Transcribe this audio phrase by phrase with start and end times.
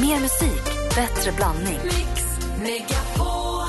[0.00, 0.62] Mer musik,
[0.94, 1.80] bättre blandning.
[1.84, 2.22] Mix
[2.62, 3.68] Megapol.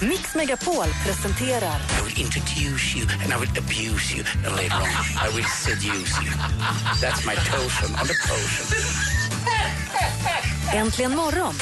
[0.00, 4.88] Mix Megapol presenterar I will introduce you and I will abuse you and later on
[5.20, 6.30] I will seduce you.
[7.00, 8.66] That's my totem on the potion.
[10.74, 11.54] Äntligen morgon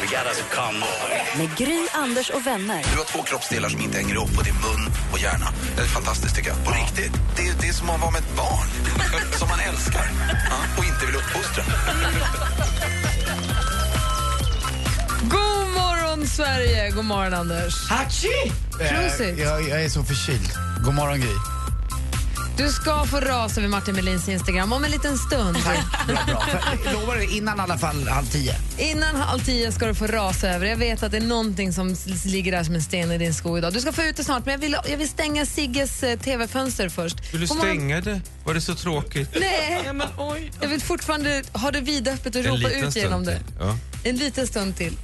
[0.00, 1.38] We got us a come on.
[1.38, 2.84] med Gry, Anders och vänner.
[2.92, 5.48] Du har två kroppsdelar som inte hänger ihop och det är mun och hjärna.
[5.76, 6.64] Det är fantastiskt tycker jag.
[6.64, 7.12] På riktigt.
[7.36, 8.68] Det är, det är som att vara med ett barn.
[9.38, 10.10] som man älskar.
[10.50, 11.64] Ja, och inte vill uppfostra.
[15.22, 16.90] God morgon, Sverige!
[16.90, 17.90] God morgon, Anders.
[17.90, 18.52] Hachi!
[18.78, 19.20] Prosit.
[19.38, 20.50] Eh, Jag, jag är så förkyld.
[20.84, 21.34] God morgon, Gry.
[22.56, 25.56] Du ska få rasa över Martin Melins Instagram om en liten stund.
[26.06, 26.40] Bra, bra.
[26.40, 28.54] För, lovar det, innan i alla fall halv tio.
[28.78, 30.66] Innan halv tio ska du få rasa över.
[30.66, 33.58] Jag vet att det är någonting som ligger där som en sten i din sko
[33.58, 33.72] idag.
[33.72, 36.88] Du ska få ut det snart, men jag vill, jag vill stänga Sigges eh, tv-fönster
[36.88, 37.32] först.
[37.32, 38.20] Vill du stänga det?
[38.44, 39.28] Var det så tråkigt?
[39.40, 39.80] Nej,
[40.60, 43.40] jag vill fortfarande ha det vidöppet och En ropa ut genom det.
[43.60, 43.76] Ja.
[44.04, 44.96] En liten stund till.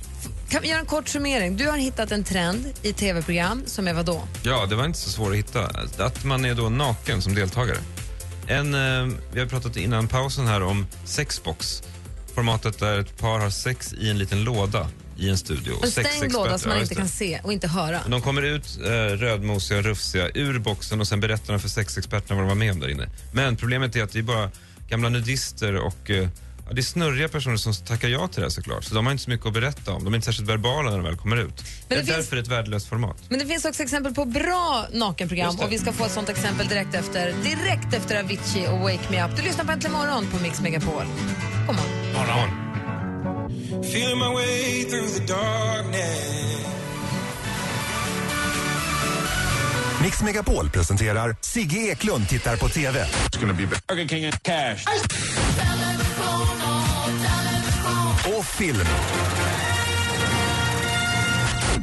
[0.48, 1.56] Kan vi göra en kort summering?
[1.56, 4.22] Du har hittat en trend i tv-program som är vadå?
[4.42, 5.70] ja, det var inte så svårt att hitta.
[5.98, 7.78] Att man är då naken som deltagare.
[8.46, 11.82] En, eh, vi har pratat innan pausen här om sexbox.
[12.34, 14.88] Formatet där ett par har sex i en liten låda
[15.19, 15.72] i en studio.
[15.72, 18.00] Och En stängd låda som man inte kan se och inte höra.
[18.08, 22.34] De kommer ut eh, rödmosiga och rufsiga ur boxen och sen berättar de för sexexperterna
[22.34, 23.08] vad de var med om där inne.
[23.32, 24.50] Men problemet är att det är bara
[24.88, 26.28] gamla nudister och eh,
[26.69, 28.84] ja, det är snurriga personer som tackar ja till det här såklart.
[28.84, 30.05] Så de har inte så mycket att berätta om.
[30.05, 31.56] De är inte särskilt verbala när de väl kommer ut.
[31.56, 33.16] det det är finns- därför ett värdelöst format.
[33.28, 36.69] Men det finns också exempel på bra nakenprogram och vi ska få ett sånt exempel
[36.69, 39.36] direkt efter, direkt efter Avicii och Wake Me Up.
[39.36, 41.05] Du lyssnar på Äntligen morgon på Mix Megapol.
[41.66, 41.77] God
[42.16, 42.50] morgon.
[43.84, 46.64] Feeling my way through the darkness.
[50.03, 53.06] Mix Megapol presenterar Sigge Eklund tittar på TV.
[53.88, 54.84] Burger King and cash.
[58.39, 58.78] Och film.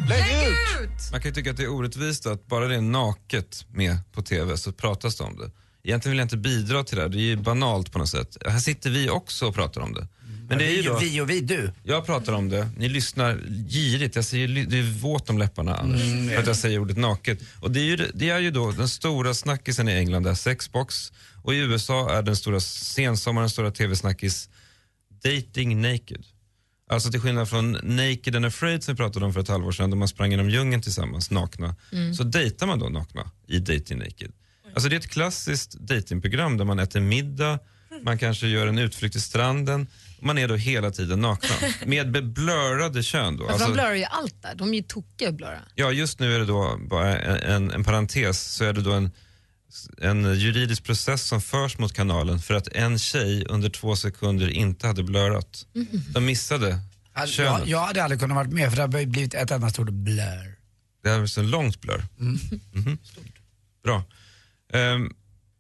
[0.10, 1.12] Lägg ut!
[1.12, 4.22] Man kan ju tycka att det är orättvist att bara det är naket med på
[4.22, 5.52] TV så pratas det om det.
[5.84, 8.38] Egentligen vill jag inte bidra till det här, det är ju banalt på något sätt.
[8.46, 10.08] Här sitter vi också och pratar om det.
[10.50, 11.72] Men det är ju Vi, då, vi och vi, du.
[11.84, 13.38] jag pratar om det, ni lyssnar
[13.70, 16.02] girigt, jag säger, det är våt om läpparna Anders,
[16.34, 17.40] för att jag säger ordet naket.
[17.62, 21.14] Och det är, ju, det är ju då den stora snackisen i England, där sexbox,
[21.44, 24.50] och i USA är den stora sensommarens stora TV-snackis
[25.24, 26.26] Dating Naked.
[26.90, 29.90] Alltså till skillnad från Naked and Afraid som vi pratade om för ett halvår sedan,
[29.90, 31.76] då man sprang genom djungeln tillsammans nakna,
[32.18, 34.32] så dejtar man då nakna i Dating Naked.
[34.74, 37.60] Alltså det är ett klassiskt datingprogram där man äter middag,
[38.04, 39.88] man kanske gör en utflykt till stranden,
[40.20, 41.56] man är då hela tiden nakna.
[41.86, 43.44] Med blurrade kön då.
[43.44, 44.56] Alltså, Alltså, de blurrar ju allt där.
[44.56, 45.60] De är ju tokiga att blurra.
[45.76, 48.92] ja, just nu är det då bara en, en, en parentes, så är det då
[48.92, 49.12] en,
[50.02, 54.88] en juridisk process som förs mot kanalen för att en tjej under två sekunder inte
[54.88, 55.66] hade blurrat.
[56.14, 56.80] De missade
[57.14, 57.60] Alltså, könet.
[57.60, 60.56] jag, jag hade aldrig kunnat varit med för det hade blivit ett enda stort blur.
[61.04, 62.04] Det här är så långt blur.
[62.18, 62.98] Mhm.
[63.84, 64.04] Bra.
[64.74, 65.14] Ehm,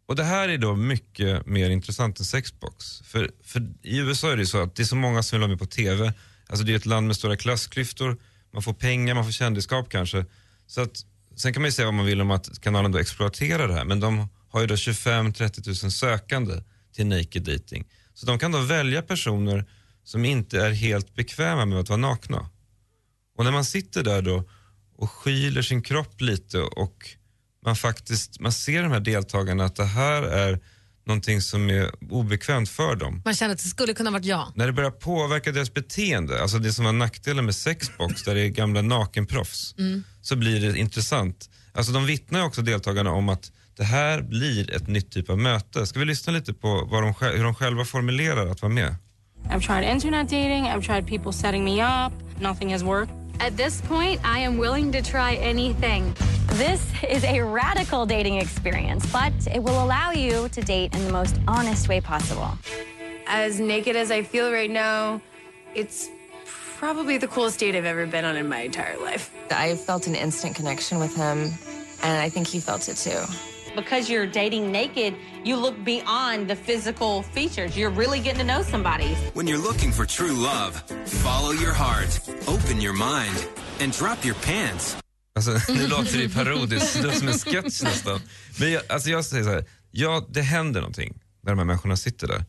[0.07, 3.01] och det här är då mycket mer intressant än sexbox.
[3.05, 5.41] För, för i USA är det ju så att det är så många som vill
[5.41, 6.13] vara med på TV.
[6.47, 8.17] Alltså det är ett land med stora klassklyftor.
[8.53, 10.25] Man får pengar, man får kändisskap kanske.
[10.67, 11.05] Så att,
[11.35, 13.85] sen kan man ju säga vad man vill om att kanalen då exploaterar det här.
[13.85, 16.63] Men de har ju då 25-30 000 sökande
[16.95, 17.87] till naked dating.
[18.13, 19.65] Så de kan då välja personer
[20.03, 22.49] som inte är helt bekväma med att vara nakna.
[23.37, 24.49] Och när man sitter där då
[24.97, 27.09] och skyler sin kropp lite och
[27.65, 30.59] man faktiskt man ser de här deltagarna att det här är
[31.05, 33.21] någonting som är obekvämt för dem.
[33.25, 34.51] Man känner att det skulle kunna varit jag.
[34.55, 38.41] När det börjar påverka deras beteende, alltså det som var nackdelen med sexbox där det
[38.41, 39.75] är gamla nakenproffs,
[40.21, 41.49] så blir det intressant.
[41.73, 45.87] Alltså de vittnar också deltagarna om att det här blir ett nytt typ av möte.
[45.87, 48.95] Ska vi lyssna lite på vad de, hur de själva formulerar att vara med?
[49.49, 53.13] I've tried internet dating, I've tried people setting me up, nothing has worked.
[53.39, 56.13] At this point, I am willing to try anything.
[56.53, 61.11] This is a radical dating experience, but it will allow you to date in the
[61.11, 62.57] most honest way possible.
[63.27, 65.21] As naked as I feel right now,
[65.73, 66.09] it's
[66.77, 69.33] probably the coolest date I've ever been on in my entire life.
[69.51, 71.51] I felt an instant connection with him,
[72.03, 73.21] and I think he felt it too.
[73.75, 77.75] because you're dating naked, you look beyond the physical features.
[77.77, 79.13] You're really getting to know somebody.
[79.33, 80.75] When you're looking for true love,
[81.05, 82.17] follow your heart,
[82.47, 83.45] open your mind,
[83.81, 84.95] and drop your pants.
[85.35, 88.21] Alltså, nu låter det parodiskt, det som en sketch nästan.
[88.59, 91.97] Men jag, alltså jag säger så här, ja det händer någonting när de här människorna
[91.97, 92.45] sitter där.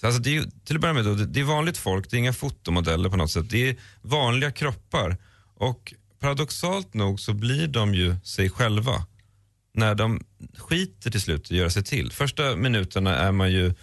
[0.00, 2.18] Så alltså det är till att börja med då, det är vanligt folk, det är
[2.18, 3.50] inga fotomodeller på något sätt.
[3.50, 5.16] Det är vanliga kroppar.
[5.56, 9.06] Och paradoxalt nog så blir de ju sig själva
[9.74, 10.20] när de
[10.58, 12.12] skiter till slut i att göra sig till.
[12.12, 13.74] Första minuterna är man ju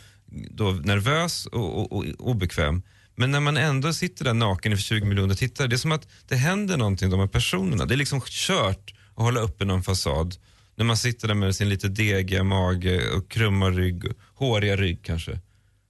[0.52, 2.82] då nervös och, och, och obekväm.
[3.20, 6.08] Men när man ändå sitter där naken inför 20 miljoner tittare, det är som att
[6.28, 7.86] det händer någonting de här personerna.
[7.86, 10.36] Det är liksom kört att hålla uppe någon fasad
[10.76, 14.04] när man sitter där med sin lite degiga mage och krumma rygg,
[14.34, 15.40] håriga rygg kanske.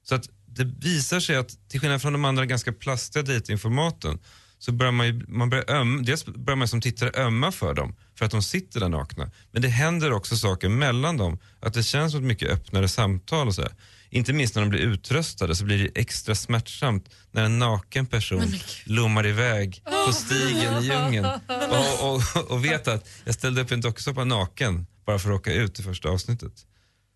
[0.03, 4.19] Så att det visar sig att till skillnad från de andra ganska plastiga dejtingformaten,
[4.59, 7.95] så börjar man, ju, man börjar öm, dels börjar man som tittare ömma för dem
[8.18, 9.31] för att de sitter där nakna.
[9.52, 13.48] Men det händer också saker mellan dem, att det känns som ett mycket öppnare samtal
[13.48, 13.72] och så här.
[14.10, 18.54] Inte minst när de blir utröstade så blir det extra smärtsamt när en naken person
[18.86, 21.25] lommar iväg på stigen i djungeln
[21.69, 25.54] och, och, och vet att jag ställde upp en dokusåpa naken bara för att åka
[25.54, 26.54] ut i första avsnittet.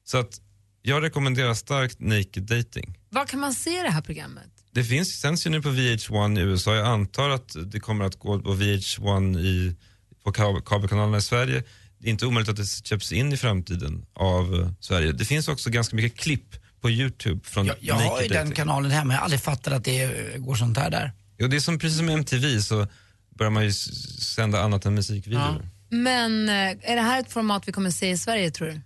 [0.03, 0.41] Så att
[0.81, 2.97] jag rekommenderar starkt naked dating.
[3.09, 4.51] Var kan man se det här programmet?
[4.71, 6.75] Det finns, sänds ju nu på VH1 i USA.
[6.75, 9.75] Jag antar att det kommer att gå på VH1 i,
[10.23, 11.63] på kab- kabelkanalerna i Sverige.
[11.99, 15.11] Det är inte omöjligt att det köps in i framtiden av eh, Sverige.
[15.11, 18.53] Det finns också ganska mycket klipp på Youtube från Jag, jag har ju den Dating.
[18.55, 21.11] kanalen hemma, jag har aldrig fattat att det eh, går sånt här där.
[21.37, 22.87] Jo, det är som precis som MTV så
[23.35, 25.69] börjar man ju sända annat än musikvideor.
[25.89, 26.55] Men eh,
[26.91, 28.81] är det här ett format vi kommer se i Sverige tror du?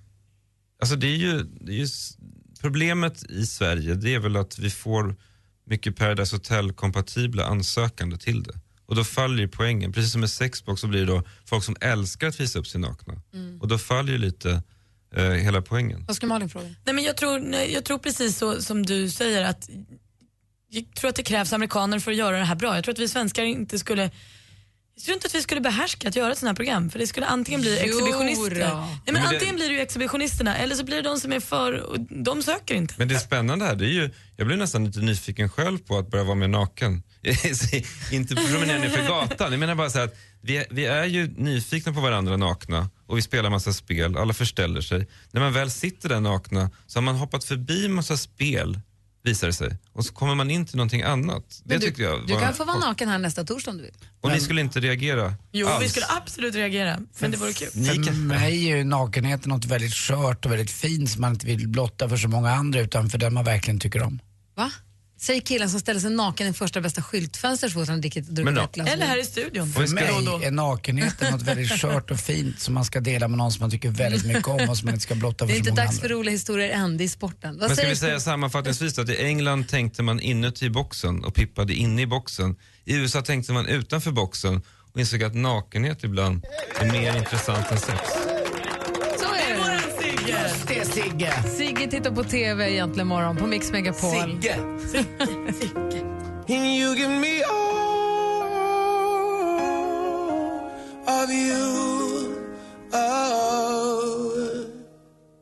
[0.81, 1.87] Alltså det är ju, det är ju
[2.61, 5.15] problemet i Sverige det är väl att vi får
[5.67, 8.59] mycket Paradise Hotel-kompatibla ansökande till det.
[8.85, 9.93] Och då faller ju poängen.
[9.93, 12.81] Precis som med sexbox så blir det då folk som älskar att visa upp sig
[12.81, 13.21] nakna.
[13.33, 13.61] Mm.
[13.61, 14.63] Och då faller ju lite
[15.15, 16.05] eh, hela poängen.
[16.07, 16.65] Vad skulle Malin fråga?
[16.83, 19.69] Nej, men jag, tror, nej, jag tror precis så som du säger att
[20.69, 22.75] jag tror att det krävs amerikaner för att göra det här bra.
[22.75, 24.11] Jag tror att vi svenskar inte skulle
[24.95, 27.07] jag tror inte att vi skulle behärska att göra ett sånt här program för det
[27.07, 28.49] skulle antingen bli exhibitionister.
[28.49, 28.69] Nej,
[29.05, 31.39] men Men det- antingen blir det ju exhibitionisterna eller så blir det de som är
[31.39, 32.93] för och de söker inte.
[32.97, 36.11] Men det spännande här, det är ju, jag blir nästan lite nyfiken själv på att
[36.11, 37.03] börja vara mer naken.
[38.11, 39.51] inte promenera ner för gatan.
[39.51, 43.17] Jag menar bara så här att vi, vi är ju nyfikna på varandra nakna och
[43.17, 45.07] vi spelar massa spel, alla förställer sig.
[45.31, 48.79] När man väl sitter där nakna så har man hoppat förbi massa spel,
[49.25, 49.77] visar det sig.
[49.93, 51.43] Och så kommer man in till någonting annat.
[51.63, 53.83] Det Men du, tyckte jag du kan få vara naken här nästa torsdag om du
[53.83, 53.93] vill.
[54.21, 55.83] Och ni skulle inte reagera Jo, alls?
[55.85, 56.99] vi skulle absolut reagera.
[57.19, 57.67] Men det vore kul.
[57.69, 61.67] För mig är ju nakenheten något väldigt skört och väldigt fint som man inte vill
[61.67, 64.19] blotta för så många andra utan för den man verkligen tycker om.
[64.55, 64.71] Va?
[65.17, 68.57] Säg killen som ställer sig naken i första bästa skyltfönster så fort han dricker druckit
[68.57, 69.69] ett glas Eller här i studion.
[69.73, 70.03] För mig
[70.47, 73.71] är nakenheten något väldigt skört och fint som man ska dela med någon som man
[73.71, 75.81] tycker väldigt mycket om och som man inte ska blotta Det för är så inte
[75.81, 76.01] dags andra.
[76.01, 77.59] för roliga historier än, det är sporten.
[77.59, 81.33] Vad Men ska säger vi säga sammanfattningsvis att i England tänkte man inuti boxen och
[81.35, 82.55] pippade inne i boxen.
[82.85, 84.61] I USA tänkte man utanför boxen
[84.93, 86.45] och insåg att nakenhet ibland
[86.79, 88.01] är mer intressant än sex.
[90.69, 91.33] Just det Sigge!
[91.57, 94.11] Sigge tittar på TV egentligen morgon på Mix Megapol.
[94.11, 94.55] Sigge!
[96.47, 97.43] You give me
[101.07, 101.55] all of you.
[102.91, 103.25] Oh.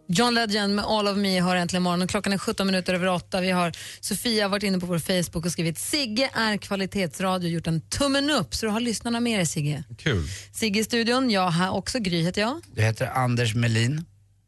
[0.08, 3.08] John Legend med All of Me har äntligen morgon och klockan är 17 minuter över
[3.08, 3.42] 8.
[3.42, 7.68] Vi har Sofia varit inne på vår Facebook och skrivit Sigge är kvalitetsradio och gjort
[7.68, 9.84] en tummen upp så du har lyssnarna med dig Sigge.
[9.98, 10.24] Kul.
[10.54, 12.62] Sigge i studion, jag här också, Gry heter jag.
[12.76, 14.06] Du heter Anders Melin.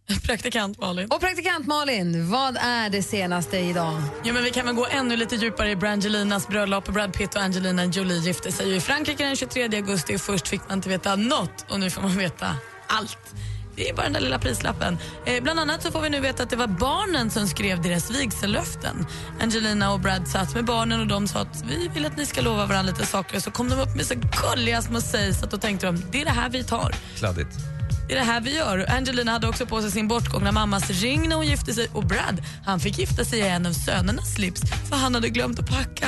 [0.25, 1.07] Praktikant Malin.
[1.11, 4.01] Och praktikant Malin, vad är det senaste idag?
[4.23, 6.87] Ja, men vi kan väl gå ännu lite djupare i Brangelinas bröllop.
[6.87, 10.17] Brad Pitt och Angelina Jolie gifte sig i Frankrike den 23 augusti.
[10.17, 12.55] Först fick man inte veta något och nu får man veta
[12.87, 13.35] allt.
[13.75, 14.97] Det är bara den där lilla prislappen.
[15.25, 18.11] Eh, bland annat så får vi nu veta att det var barnen som skrev deras
[18.11, 19.07] vigsellöften.
[19.41, 22.41] Angelina och Brad satt med barnen och de sa att vi vill att ni ska
[22.41, 23.39] lova varandra lite saker.
[23.39, 26.25] Så kom de upp med så gulliga små sägs att då tänkte de det är
[26.25, 26.95] det här vi tar.
[27.15, 27.74] Kladdigt.
[28.07, 28.85] Det är det här vi gör.
[28.91, 32.43] Angelina hade också på sig sin bortgångna mammas ring när hon gifte sig och Brad
[32.65, 36.07] han fick gifta sig i en av sönernas slips för han hade glömt att packa.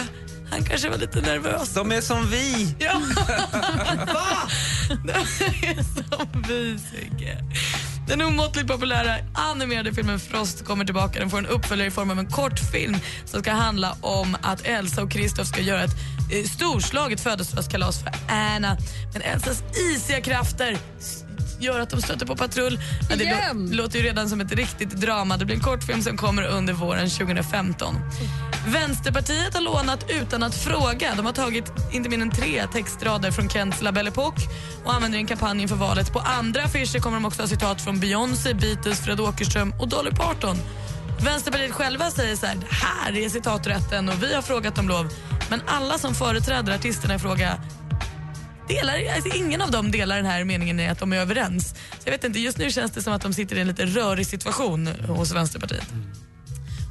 [0.51, 1.74] Han kanske var lite nervös.
[1.74, 2.75] De är som vi!
[2.80, 2.94] Ja.
[4.13, 4.50] Va?
[4.89, 5.12] De
[5.68, 7.38] är som vi, Sigge.
[8.08, 11.20] Den omåttligt populära animerade filmen Frost kommer tillbaka.
[11.20, 15.04] Den får en uppföljare i form av en kortfilm som ska handla om att Elsa
[15.04, 15.96] och Kristoff ska göra ett
[16.32, 18.77] eh, storslaget födelsedagskalas för Anna.
[19.13, 19.63] Men Elsas
[19.94, 20.77] isiga krafter
[21.60, 22.80] gör att de stöter på patrull.
[23.10, 25.38] Det lå- låter ju redan som ett riktigt drama.
[25.38, 27.96] Det blir en kortfilm som kommer under våren 2015.
[28.68, 31.14] Vänsterpartiet har lånat utan att fråga.
[31.16, 34.42] De har tagit inte mindre än tre textrader från Kents La Belle Époque
[34.86, 36.14] och använder i en kampanj inför valet.
[36.14, 40.12] På andra affischer kommer de också ha citat från Beyoncé, Beatles, Fred Åkerström och Dolly
[40.12, 40.58] Parton.
[41.26, 45.10] Vänsterpartiet själva säger så här, här är citaträtten och vi har frågat om lov.
[45.50, 47.58] Men alla som företräder artisterna i fråga
[48.67, 51.69] delar, alltså ingen av dem delar den här meningen i att de är överens.
[51.69, 53.86] Så jag vet inte, just nu känns det som att de sitter i en lite
[53.86, 55.88] rörig situation hos Vänsterpartiet.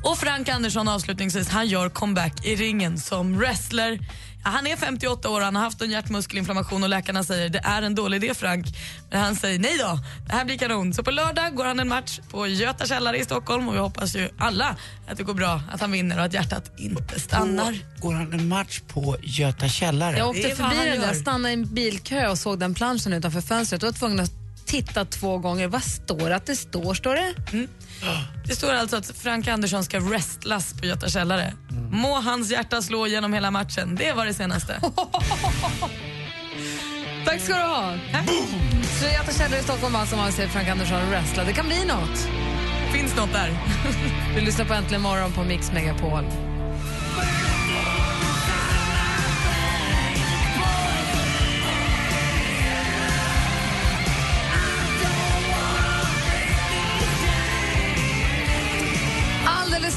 [0.05, 3.99] Och Frank Andersson avslutningsvis, han gör comeback i ringen som wrestler.
[4.49, 7.95] Han är 58 år, han har haft en hjärtmuskelinflammation och läkarna säger det är en
[7.95, 8.67] dålig idé Frank.
[9.11, 10.95] Men han säger nej då, det här blir kanon.
[10.95, 14.17] Så på lördag går han en match på Göta källare i Stockholm och vi hoppas
[14.17, 14.77] ju alla
[15.09, 17.79] att det går bra, att han vinner och att hjärtat inte stannar.
[17.99, 20.19] Går han en match på Göta källare?
[20.19, 23.41] Jag åkte förbi han den där, stannade i en bilkö och såg den planschen utanför
[23.41, 24.33] fönstret och var tvungen att
[24.67, 25.69] titta två gånger.
[25.69, 26.95] Vad står det att det står?
[26.95, 27.35] Står det?
[28.45, 31.53] Det står alltså att Frank Andersson ska wrestlas på Göta källare.
[31.91, 33.97] Må hans hjärta slå genom hela matchen.
[33.97, 34.81] Det var det senaste.
[37.27, 37.95] Tack ska du ha.
[39.01, 41.45] Så Göta källare i Stockholm alltså, man ser Frank Andersson wrestla.
[41.45, 42.29] Det kan bli något.
[42.93, 43.51] Finns något där.
[44.35, 46.25] Vi lyssnar på Äntligen morgon på Mix Megapol.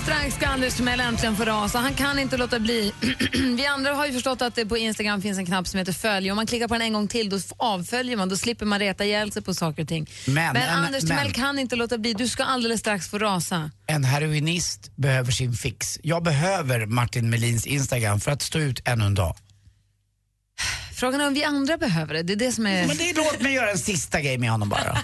[0.04, 1.80] Strax ska Anders Timell äntligen få rasa.
[1.80, 2.94] Han kan inte låta bli.
[3.58, 6.32] Vi andra har ju förstått att det på Instagram finns en knapp som heter följ.
[6.32, 8.30] Om man klickar på den en gång till då avföljer man.
[8.30, 10.10] Då slipper man reta ihjäl sig på saker och ting.
[10.28, 11.34] Men, Men en- Anders Timell men.
[11.34, 12.14] kan inte låta bli.
[12.14, 13.72] Du ska alldeles strax få rasa.
[13.88, 16.00] En heroinist behöver sin fix.
[16.04, 19.36] Jag behöver Martin Melins Instagram för att stå ut ännu en dag.
[21.00, 22.24] Frågan är om vi andra behöver det.
[22.24, 22.88] Det är det som är...
[22.88, 24.80] Men det, låt mig göra en sista grej med honom bara.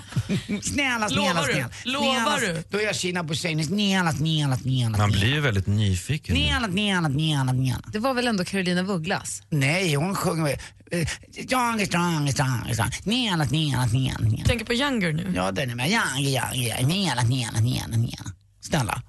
[0.62, 1.54] snälla, snälla, Lovar du?
[1.54, 1.70] snälla.
[1.84, 2.64] Lovar snälla, du?
[2.70, 3.66] Då är jag Kina Bussein.
[3.66, 4.98] Snälla, snälla, snälla.
[4.98, 6.36] Man blir ju väldigt nyfiken.
[6.36, 7.82] Snälla, snälla, snälla, snälla.
[7.94, 9.42] Det var väl ändå Carolina Vugglas?
[9.50, 10.60] Nej, hon sjunger
[10.92, 11.08] eh,
[11.46, 12.92] strong, strong, strong, strong.
[12.92, 14.46] Snälla, snälla, snälla.
[14.46, 15.32] Tänker på Younger nu.
[15.36, 15.90] Ja, den är med.
[15.90, 16.75] Ja, ja, ja.
[16.78, 18.32] Snälla, snälla, snälla, snälla.
[18.62, 19.02] Snälla.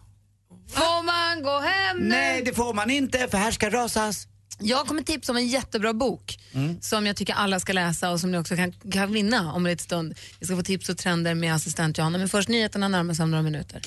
[0.71, 2.09] Får man gå hem nu?
[2.09, 4.27] Nej, det får man inte för här ska rasas.
[4.59, 6.81] Jag kommer tipsa om en jättebra bok Mm.
[6.81, 9.71] som jag tycker alla ska läsa och som ni också kan, kan vinna om en
[9.73, 10.15] liten stund.
[10.41, 12.19] Vi ska få tips och trender med assistent Johanna.
[12.19, 13.81] Men först nyheterna närmar sig om några minuter.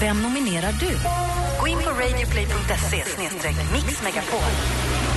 [0.00, 0.98] Vem nominerar du?
[1.60, 3.04] Gå in på radioplay.se
[3.72, 4.40] mixmegapol.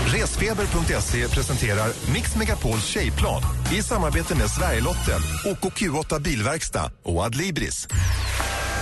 [0.08, 3.42] Resfeber.se presenterar Mix Megapols tjejplan
[3.74, 7.88] i samarbete med Sverigelotten, OKQ8 Bilverkstad och Adlibris.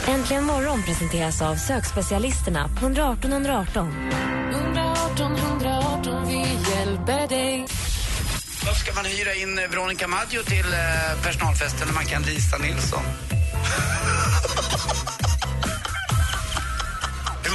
[0.08, 4.12] Äntligen morgon presenteras av sökspecialisterna på 118 118.
[4.52, 6.38] 118 118, vi
[6.72, 7.66] hjälper dig.
[8.66, 13.04] Varför ska man hyra in Veronica Maggio till eh, personalfesten när man kan Lisa Nilsson?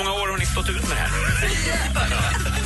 [0.05, 1.11] många år har ni stått ut med det här?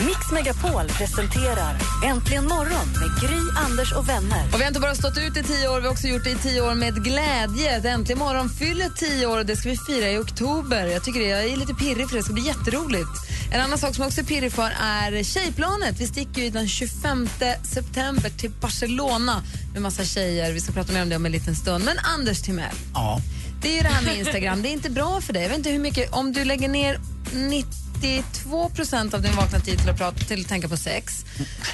[0.07, 4.45] Mix Megapol presenterar Äntligen morgon med Gry, Anders och vänner.
[4.53, 6.31] Och vi har inte bara stått ut i tio år, vi har också gjort det
[6.31, 7.91] i tio år med glädje.
[7.91, 10.87] Äntligen morgon fyller tio år och det ska vi fira i oktober.
[10.87, 13.09] Jag tycker det, jag är lite pirrig för det, det ska bli jätteroligt.
[13.53, 16.01] En annan sak som jag också är pirrig för är Tjejplanet.
[16.01, 17.29] Vi sticker ju den 25
[17.63, 20.53] september till Barcelona med massa tjejer.
[20.53, 21.85] Vi ska prata mer om det om en liten stund.
[21.85, 23.21] Men Anders Timell, Ja.
[23.63, 24.63] det är ju det här med Instagram.
[24.63, 25.43] Det är inte bra för dig.
[25.43, 27.01] Jag vet inte hur mycket, om du lägger ner
[27.35, 31.25] 92 procent av din vakna tid till att, prata, till att tänka på sex.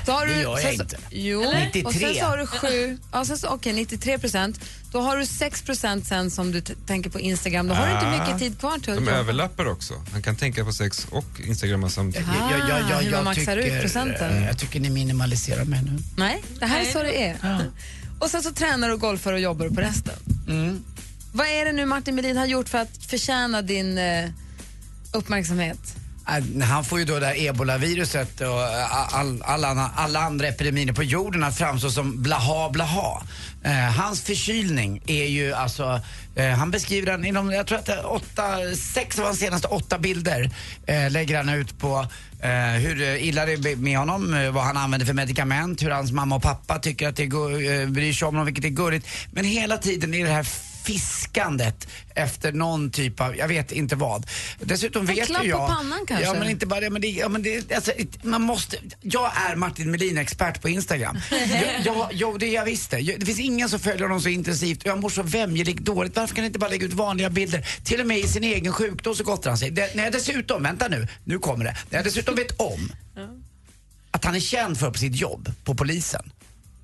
[0.07, 0.97] Då har Det du, gör jag sen inte.
[1.11, 1.51] Jo, Eller?
[1.85, 2.21] och sen 93.
[2.21, 4.61] så har du sju, ja, sen så, okej 93 procent.
[4.93, 7.69] Då har du 6 procent sen som du tänker på Instagram.
[7.69, 8.19] Då har du inte Ah.
[8.25, 9.95] mycket tid kvar till De överlappar också.
[10.13, 12.29] Han kan tänka på sex och instagramma samtidigt.
[12.29, 14.37] Ah, hur man maxar ut procenten.
[14.37, 15.99] eh, jag tycker ni minimaliserar mig nu.
[16.17, 17.37] Nej, det här är så det är.
[18.19, 20.15] Och sen så tränar du, golfar och jobbar på resten.
[20.49, 20.85] Mm.
[21.33, 24.31] Vad är det nu Martin Melin har gjort för att förtjäna din eh,
[25.13, 25.97] uppmärksamhet?
[26.29, 30.93] Äh, han får ju då det här ebolaviruset och äh, all, alla, alla andra epidemier
[30.93, 33.23] på jorden att framstå som blaha blaha.
[33.65, 36.01] Eh, hans förkylning är ju alltså,
[36.35, 38.57] eh, han beskriver den inom, jag tror att det är åtta,
[38.95, 40.51] sex av hans senaste åtta bilder
[40.87, 42.07] eh, lägger han ut på
[42.41, 46.37] eh, hur illa det är med honom, vad han använder för medikament, hur hans mamma
[46.37, 49.07] och pappa tycker att det är, bryr sig om honom, vilket är gulligt.
[49.33, 50.47] Men hela tiden är det här
[50.85, 54.27] fiskandet efter någon typ av, jag vet inte vad.
[54.61, 55.69] Dessutom vet klapp ju på jag...
[55.69, 56.27] pannan kanske?
[56.27, 59.57] Ja men inte bara det, men det, ja, men det alltså, man måste, jag är
[59.57, 61.19] Martin Melin expert på Instagram.
[61.31, 62.99] jag, jag, jo, det jag visst det.
[62.99, 66.17] Jag- Det finns ingen som följer honom så intensivt och jag mår så vämjeligt dåligt.
[66.17, 67.67] Varför kan han inte bara lägga ut vanliga bilder?
[67.85, 69.71] Till och med i sin egen sjukdom så gottar han sig.
[69.71, 71.77] Det, när jag dessutom, vänta nu, nu kommer det.
[71.91, 72.93] När jag dessutom vet om
[74.11, 76.33] att han är känd för på sitt jobb, på polisen.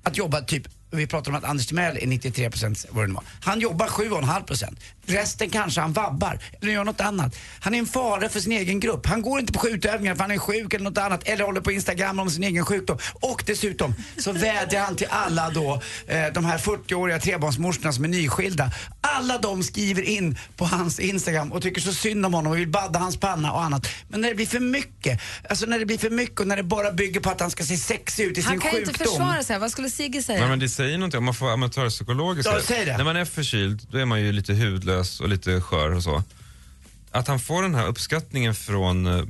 [0.03, 3.13] Att jobba typ, vi pratar om att Anders Timell är 93 procent vad det nu
[3.13, 3.23] var.
[3.41, 4.79] Han jobbar 7,5 procent.
[5.09, 7.35] Resten kanske han vabbar eller gör något annat.
[7.59, 9.05] Han är en fara för sin egen grupp.
[9.05, 11.71] Han går inte på skjutövningar för han är sjuk eller något annat eller håller på
[11.71, 12.97] Instagram om sin egen sjukdom.
[13.13, 18.07] Och dessutom så vädjar han till alla då, eh, de här 40-åriga trebarnsmorsorna som är
[18.07, 18.71] nyskilda.
[19.01, 22.67] Alla de skriver in på hans Instagram och tycker så synd om honom och vill
[22.67, 23.87] badda hans panna och annat.
[24.07, 26.63] Men när det blir för mycket, alltså när det blir för mycket och när det
[26.63, 28.93] bara bygger på att han ska se sexig ut i Han sin kan ju sjukdom.
[28.93, 29.59] inte försvara sig.
[29.59, 30.39] Vad skulle Sigge säga?
[30.39, 32.97] Nej, men det säger någonting, om man får amatörpsykologiskt Ja, säg det.
[32.97, 36.23] När man är förkyld, då är man ju lite hudlös och lite skör och så.
[37.11, 39.23] Att han får den här uppskattningen från, eh,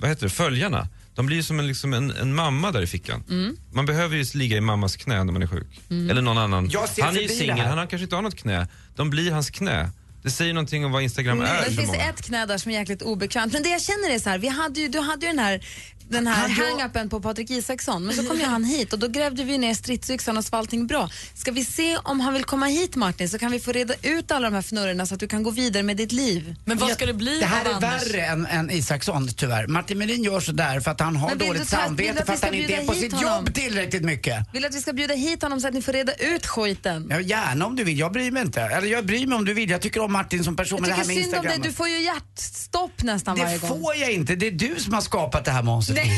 [0.00, 0.88] vad heter det, följarna.
[1.14, 3.24] De blir som en, liksom en, en mamma där i fickan.
[3.30, 3.56] Mm.
[3.72, 5.80] Man behöver ju ligga i mammas knä när man är sjuk.
[5.90, 6.10] Mm.
[6.10, 6.70] Eller någon annan.
[7.00, 8.68] Han är ju singel, han kanske inte har något knä.
[8.96, 9.90] De blir hans knä.
[10.22, 12.08] Det säger någonting om vad Instagram är det för finns många.
[12.08, 13.52] ett knä där som är jäkligt obekvämt.
[13.52, 15.64] Men det jag känner är så här, vi hade ju, du hade ju den här
[16.08, 19.44] den här hang-upen på Patrik Isaksson, men så kom ju han hit och då grävde
[19.44, 21.10] vi ner stridsyxan och så var allting bra.
[21.34, 24.30] Ska vi se om han vill komma hit Martin så kan vi få reda ut
[24.32, 26.54] alla de här fnurrorna så att du kan gå vidare med ditt liv.
[26.64, 29.66] Men vad ska det bli Det här är värre än, än Isaksson tyvärr.
[29.66, 31.86] Martin Melin gör så där för att han har Men vill dåligt du ta- vill
[31.86, 33.44] samvete du att för vi att ska han inte är bjuda på hit sitt honom?
[33.44, 34.46] jobb tillräckligt mycket.
[34.52, 37.06] Vill att vi ska bjuda hit honom så att ni får reda ut skiten?
[37.10, 38.60] Ja, gärna om du vill, jag bryr mig inte.
[38.60, 40.90] Eller jag bryr mig om du vill, jag tycker om Martin som person Jag med
[40.90, 41.70] det här tycker med synd om dig, Instagram.
[41.70, 43.82] du får ju hjärtstopp nästan varje Det gång.
[43.82, 45.91] får jag inte, det är du som har skapat det här monstret.
[45.94, 46.12] Nej,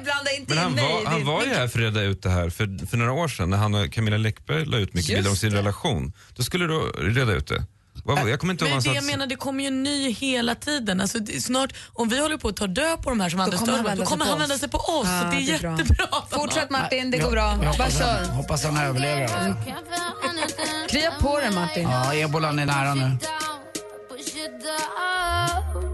[0.04, 2.22] blanda inte Men han in mig var, han var ju här för att reda ut
[2.22, 5.08] det här för, för några år sedan när han och Camilla Läckberg la ut mycket
[5.08, 5.58] Just bilder om sin det.
[5.58, 6.12] relation.
[6.36, 6.78] Då skulle du
[7.14, 7.64] reda ut det.
[8.04, 9.82] Vad- Jag kommer inte ihåg Men vad det han jag menar, det kommer ju en
[9.82, 11.00] ny hela tiden.
[11.00, 13.60] Alltså, det snart, om vi håller på att ta död på de här som Anders
[13.60, 14.42] kommer han vända då sig kommer på han oss.
[14.50, 15.06] vända sig på oss.
[15.06, 15.78] Så det är, det är bra.
[15.78, 16.06] jättebra.
[16.30, 17.50] Fortsätt Martin, det går bra.
[17.50, 18.14] Jag Bara hoppas, kör.
[18.24, 19.22] han, hoppas han överlever.
[19.22, 19.54] Alltså.
[20.88, 21.82] Krya på dig Martin.
[21.82, 23.16] Ja, ebolan är nära nu.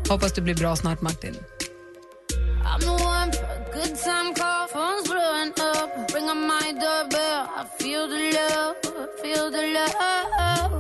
[0.08, 1.36] Hoppas du blir bra snart Martin.
[3.82, 6.14] Good time call, phone's blowing up.
[6.14, 8.76] Ring on my doorbell, I feel the love,
[9.22, 10.72] feel the love.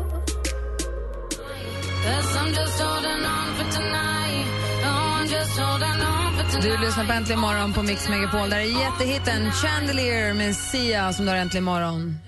[2.04, 4.46] Guess I'm just holding on for tonight.
[4.84, 6.22] No, I'm just holding on.
[6.62, 8.50] Du lyssnar på Äntligen morgon på Mix Megapol.
[8.50, 12.18] Där är jättehitten Chandelier med Sia som du har Äntligen morgon.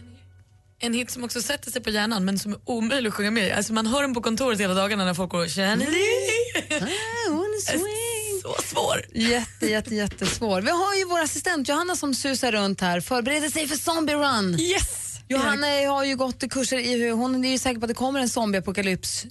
[0.78, 3.56] En hit som också sätter sig på hjärnan men som är omöjlig att sjunga med.
[3.56, 6.04] Alltså man hör den på kontoret hela dagarna när folk går Chandelier.
[8.44, 9.04] Så svår.
[9.14, 10.60] Jätte, jätte, jättesvår.
[10.60, 14.60] Vi har ju vår assistent Johanna som susar runt här, förbereder sig för Zombie Run.
[14.60, 15.00] Yes!
[15.28, 18.20] Johanna har ju gått kurser i hur, hon är ju säker på att det kommer
[18.20, 19.26] en zombieapokalyps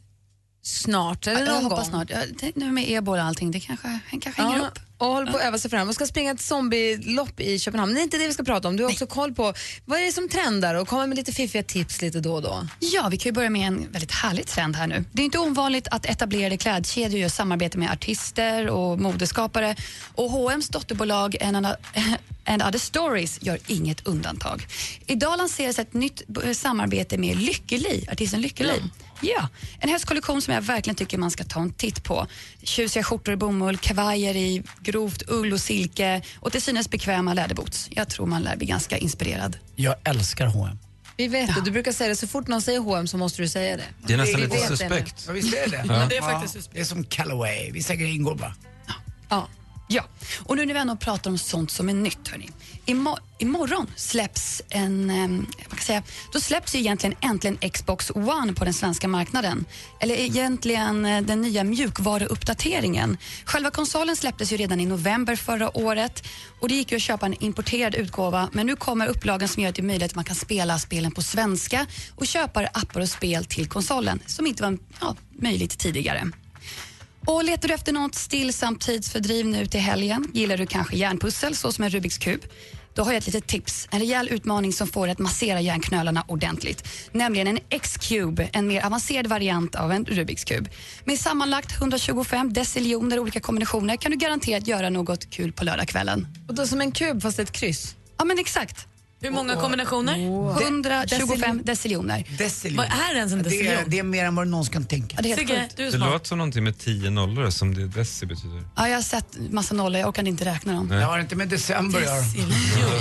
[0.64, 1.28] snart.
[1.28, 1.90] Eller jag någon hoppas gång.
[1.90, 2.10] snart.
[2.10, 4.80] Ja, det, nu med ebola och allting, det kanske, han kanske hänger Ja, upp.
[5.08, 7.92] Och håller på att öva sig fram och ska springa ett zombielopp i Köpenhamn.
[7.92, 8.78] Men det är inte det vi ska prata om.
[8.78, 9.54] Du har också koll på
[9.86, 12.68] vad är det som trendar och kommer med lite fiffiga tips lite då och då.
[12.80, 15.06] Ja, vi kan ju börja med en väldigt härlig trend här nu.
[15.12, 19.76] Det är inte ovanligt att etablerade klädkedjor gör samarbete med artister och modeskapare.
[20.16, 21.76] Och H&M's dotterbolag And Other-
[22.46, 24.68] And Other Stories gör inget undantag.
[25.06, 26.22] Idag lanseras ett nytt
[26.56, 28.82] samarbete med Lykkeli, artisten Lykkeli.
[29.24, 32.28] Ja, en höstkollektion som jag verkligen tycker man ska ta en titt på.
[32.64, 37.88] Tjusiga skjortor i bomull, kavajer i grovt ull och silke och till synes bekväma läderboots.
[37.92, 39.58] Jag tror man lär bli ganska inspirerad.
[39.76, 40.78] Jag älskar H&M.
[41.18, 41.62] Vi vet det.
[41.62, 42.16] Du brukar säga det.
[42.16, 43.84] Så fort någon säger H&M så måste du säga det.
[44.08, 45.24] Det är nästan Vi lite suspekt.
[45.28, 45.84] Ja, visst är det?
[45.88, 46.06] Ja.
[46.10, 46.76] Det är faktiskt suspekt.
[46.76, 48.56] Det är som Callaway, vissa grejer ingår bara.
[48.88, 48.94] Ja.
[49.30, 49.48] Ja,
[50.40, 52.50] och nu när vi ändå pratar om sånt som är nytt, hörni.
[52.86, 55.28] Imo- imorgon släpps en, eh,
[55.70, 59.66] vad kan säga, då släpps ju egentligen äntligen Xbox One på den svenska marknaden.
[60.00, 63.18] Eller egentligen eh, den nya mjukvaruuppdateringen.
[63.46, 66.24] Själva konsolen släpptes ju redan i november förra året
[66.60, 69.72] och det gick ju att köpa en importerad utgåva men nu kommer upplagan som gör
[69.72, 73.70] det möjligt att man kan spela spelen på svenska och köpa appar och spel till
[73.70, 76.32] konsolen som inte var ja, möjligt tidigare.
[77.26, 81.72] Och letar du efter något stillsamt tidsfördriv nu till helgen, gillar du kanske järnpussel så
[81.72, 82.42] som en Rubiks kub,
[82.94, 83.88] då har jag ett litet tips.
[83.92, 86.88] En rejäl utmaning som får dig att massera järnknölarna ordentligt.
[87.12, 90.70] Nämligen en X-cube, en mer avancerad variant av en Rubiks kub.
[91.06, 96.28] Med sammanlagt 125 deciljoner olika kombinationer kan du garanterat göra något kul på lördagskvällen.
[96.48, 97.96] Och då som en kub fast ett kryss?
[98.18, 98.88] Ja men exakt.
[99.24, 100.14] Hur många kombinationer?
[100.62, 102.26] 125 deciljoner.
[102.38, 102.78] Deciljon.
[102.78, 105.16] Vad är ens en Det är, det är mer än vad du någonsin kan tänka.
[105.16, 105.78] Ja, det är helt Sigge, sjukt.
[105.78, 106.12] du är Det smart.
[106.12, 108.64] låter som någonting med tio nollor som det deci betyder.
[108.76, 110.88] Ja, jag har sett massa nollor, jag orkade inte räkna dem.
[110.90, 112.24] Det har inte med december att göra.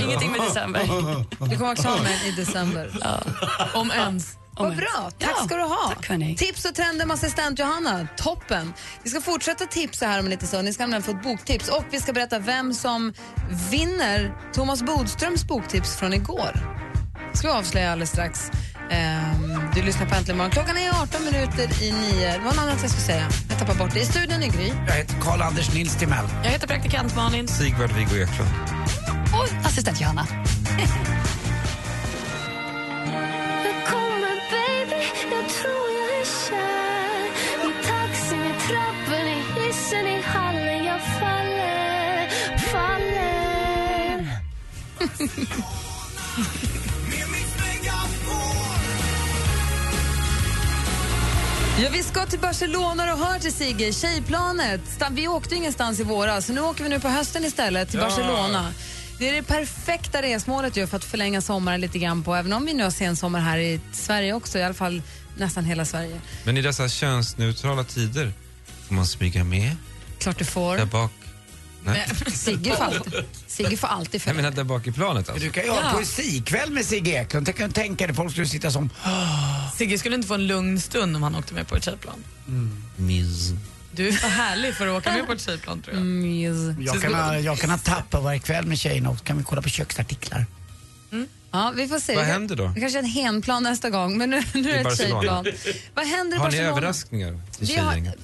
[0.04, 0.80] Ingenting med december.
[1.50, 2.90] Du kommer den i december.
[3.74, 4.36] Om ens.
[4.56, 5.92] Vad bra, tack Ja, ska du ha.
[5.96, 6.36] tack, hörni.
[6.36, 8.72] Tips och trender med assistent Johanna, toppen.
[9.02, 10.64] Vi ska fortsätta tipsa här om en liten stund.
[10.64, 13.12] Ni ska nämligen få ett boktips och vi ska berätta vem som
[13.70, 16.76] vinner Thomas Bodströms boktips från igår.
[17.34, 18.50] ska vi avslöja alldeles strax.
[18.90, 20.50] Ehm, du lyssnar på Äntligen morgon.
[20.50, 22.32] Klockan är 18 minuter i nio.
[22.32, 23.28] Det var något annat jag skulle säga.
[23.50, 24.00] Jag tappar bort det.
[24.00, 24.72] I studion i Gry.
[24.88, 26.24] Jag heter Karl-Anders Nils Timell.
[26.44, 27.48] Jag heter praktikant Malin.
[27.48, 28.50] Sigvard Viggo Eklund.
[29.34, 30.26] Och assistent Johanna.
[51.82, 54.80] Ja, vi ska till Barcelona och hör till Sigge, tjejplanet.
[55.10, 58.06] Vi åkte ingenstans i våras, så nu åker vi nu på hösten istället till Ja.
[58.06, 58.72] Barcelona.
[59.18, 62.66] Det är det perfekta resmålet ju för att förlänga sommaren lite grann på, även om
[62.66, 65.02] vi nu har sensommar här i Sverige också, i alla fall
[65.36, 66.20] nästan hela Sverige.
[66.44, 68.32] Men i dessa könsneutrala tider,
[68.88, 69.76] får man smyga med
[70.18, 70.76] Klart du får.
[70.76, 71.10] där bak?
[71.84, 72.06] Nej.
[72.32, 73.14] Sigge får alltid,
[73.46, 75.44] Sigge får alltid Jag menar där bak i planet alltså.
[75.44, 75.90] Du kan ju ha Ja.
[75.96, 77.46] poesikväll med Sigge Eklund.
[77.46, 78.90] Tänk, kan tänka dig, folk skulle sitta som...
[79.76, 82.24] Sigge skulle inte få en lugn stund om han åkte med på ett tjejplan.
[82.96, 83.50] Miss.
[83.94, 86.84] Du är för härlig för att åka med på ett tjejplan tror jag.
[86.84, 89.44] Jag kan, ha, jag kan ha tappa varje kväll med tjejerna och så kan vi
[89.44, 90.46] kolla på köksartiklar.
[91.54, 92.14] Ja, vi får se.
[92.16, 92.66] Vad Det- händer då?
[92.74, 95.42] Det kanske är en henplan nästa gång, men nu, nu är det ett Barcelona.
[95.44, 95.46] tjejplan.
[95.94, 96.70] Vad händer i Har ni Barcelona?
[96.70, 98.16] överraskningar till Vi har, tjejgänget?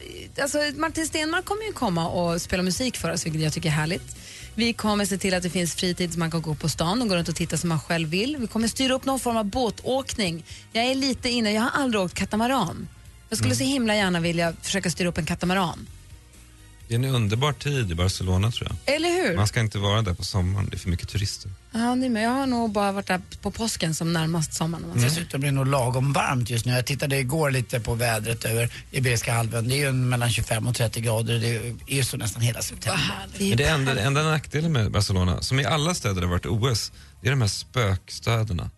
[0.43, 3.73] Alltså, Martin Stenmark kommer ju komma och spela musik för oss, vilket jag tycker är
[3.73, 4.17] härligt.
[4.55, 7.09] Vi kommer se till att det finns fritid så man kan gå på stan och
[7.09, 8.37] gå runt och titta som man själv vill.
[8.41, 10.45] Vi kommer styra upp någon form av båtåkning.
[10.73, 12.89] Jag är lite inne, jag har aldrig åkt katamaran.
[13.29, 13.67] Jag skulle Mm.
[13.67, 15.87] så himla gärna vilja försöka styra upp en katamaran.
[16.89, 18.95] Det är en underbar tid i Barcelona tror jag.
[18.95, 19.37] Eller hur?
[19.37, 21.51] Man ska inte vara där på sommaren, det är för mycket turister.
[21.73, 22.25] Ja, är med.
[22.25, 24.85] Jag har nog bara varit där på påsken som närmast sommaren.
[24.95, 25.09] säger.
[25.09, 26.73] Dessutom blir det nog lagom varmt just nu.
[26.73, 29.69] Jag tittade igår lite på vädret över Iberiska halvön.
[29.69, 31.39] Det är ju mellan 25 och 30 grader.
[31.39, 31.57] Det
[31.93, 33.27] är ju så nästan hela september.
[33.39, 36.93] Men det enda, det enda nackdelen med Barcelona, som i alla städer har varit OS,
[37.21, 38.71] det är de här spökstäderna.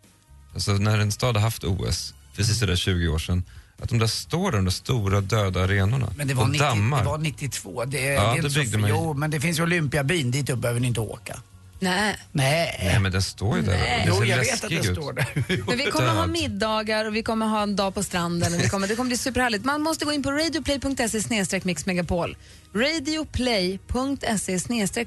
[0.54, 3.44] Alltså när en stad har haft OS, precis sådär 20 år sedan,
[3.82, 6.64] att de där står där, de där stora döda arenorna Men det var, och 90,
[6.66, 6.98] dammar.
[6.98, 7.84] det var 92.
[7.84, 8.96] Det, Ja, det det inte så, byggde man ju.
[8.96, 10.30] Jo, men det finns ju Olympiabyn.
[10.30, 11.36] Dit upp behöver ni inte åka.
[11.82, 12.16] Nej.
[12.32, 12.80] Nej.
[12.84, 14.02] Nej men den står ju där Nej.
[14.04, 14.84] det Jo, ser jag vet att den ut.
[14.84, 15.26] står där.
[15.66, 18.54] Men vi kommer ha middagar och vi kommer ha en dag på stranden.
[18.54, 19.64] Och vi kommer, det kommer bli superhärligt.
[19.64, 22.36] Man måste gå in på radioplay.se mixmegapol.
[22.74, 24.58] radioplay.se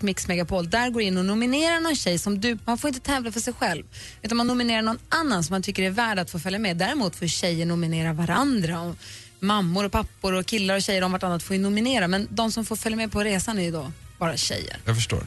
[0.02, 0.70] mixmegapol.
[0.70, 3.54] Där går in och nominerar någon tjej som du, man får inte tävla för sig
[3.54, 3.84] själv,
[4.22, 6.78] utan man nominerar någon annan som man tycker är värd att få följa med.
[6.78, 8.82] Däremot får tjejer nominera varandra.
[8.82, 8.96] Och
[9.40, 12.08] mammor och pappor och killar och tjejer om vartannat får ju nominera.
[12.08, 14.78] Men de som får följa med på resan är ju då bara tjejer.
[14.86, 15.24] Jag förstår.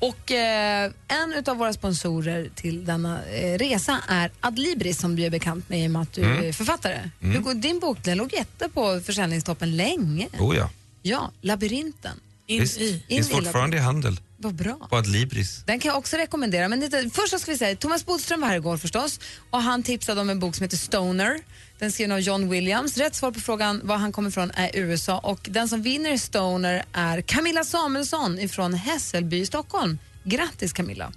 [0.00, 5.30] Och eh, en av våra sponsorer till denna eh, resa är Adlibris som du är
[5.30, 6.44] bekant med i och med att du Mm.
[6.44, 7.10] är författare.
[7.22, 7.42] Mm.
[7.42, 10.28] Går- din bok den låg jätte på försäljningstoppen länge.
[10.38, 10.70] Oh ja.
[11.02, 12.20] Ja, Labyrinten.
[12.46, 14.86] Visst, in finns i fortfarande i handel Vad bra.
[14.90, 15.62] på Adlibris.
[15.66, 16.68] Den kan jag också rekommendera.
[16.68, 20.20] Men det, först ska vi säga, Thomas Bodström var här igår förstås och han tipsade
[20.20, 21.40] om en bok som heter Stoner.
[21.80, 22.96] Den skriven av John Williams.
[22.96, 26.84] Rätt svar på frågan var han kommer ifrån är USA och den som vinner Stoner
[26.92, 29.98] är Camilla Samuelsson ifrån Hässelby i Stockholm.
[30.24, 31.12] Grattis Camilla.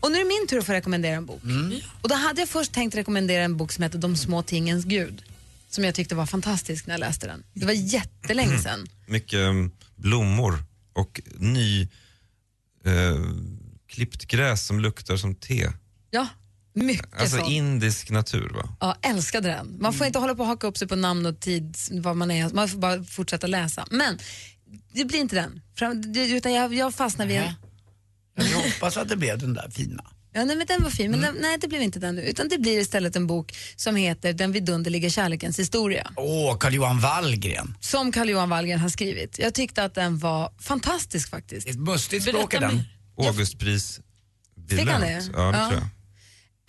[0.00, 1.42] Och nu är det min tur att få rekommendera en bok.
[2.02, 5.22] Och då hade jag först tänkt rekommendera en bok som heter De små tingens gud.
[5.68, 7.44] Som jag tyckte var fantastisk när jag läste den.
[7.52, 8.88] Det var jättelänge sedan.
[9.06, 11.82] Mycket um, blommor och ny
[12.84, 13.20] eh,
[13.86, 15.70] klippt gräs som luktar som te.
[16.10, 16.28] Ja,
[16.74, 17.50] mycket Alltså sånt.
[17.50, 18.76] indisk natur va?
[18.80, 19.76] Ja, älskade den.
[19.80, 22.30] Man får inte hålla på och haka upp sig på namn och tid, vad man
[22.30, 22.48] är.
[22.48, 23.86] Man får bara fortsätta läsa.
[23.90, 24.18] Men
[24.92, 25.60] det blir inte den.
[25.78, 27.52] Fram- Utan jag, jag fastnar vid en...
[28.34, 30.04] Jag hoppas att det blev den där fina.
[30.34, 32.22] Ja, nej, men den var fin, men den, nej det blev inte den nu.
[32.22, 36.12] Utan det blir istället en bok som heter Den vidunderliga kärlekens historia.
[36.16, 37.76] Åh, Carl-Johan Wallgren.
[37.80, 39.38] Som Carl-Johan Wallgren har skrivit.
[39.38, 41.68] Jag tyckte att den var fantastisk faktiskt.
[41.68, 42.82] Ett mustigt språk är den.
[43.18, 44.00] Augustpris
[44.68, 45.28] Fick han det?
[45.32, 45.68] Ja, det Ja.
[45.68, 45.88] tror jag.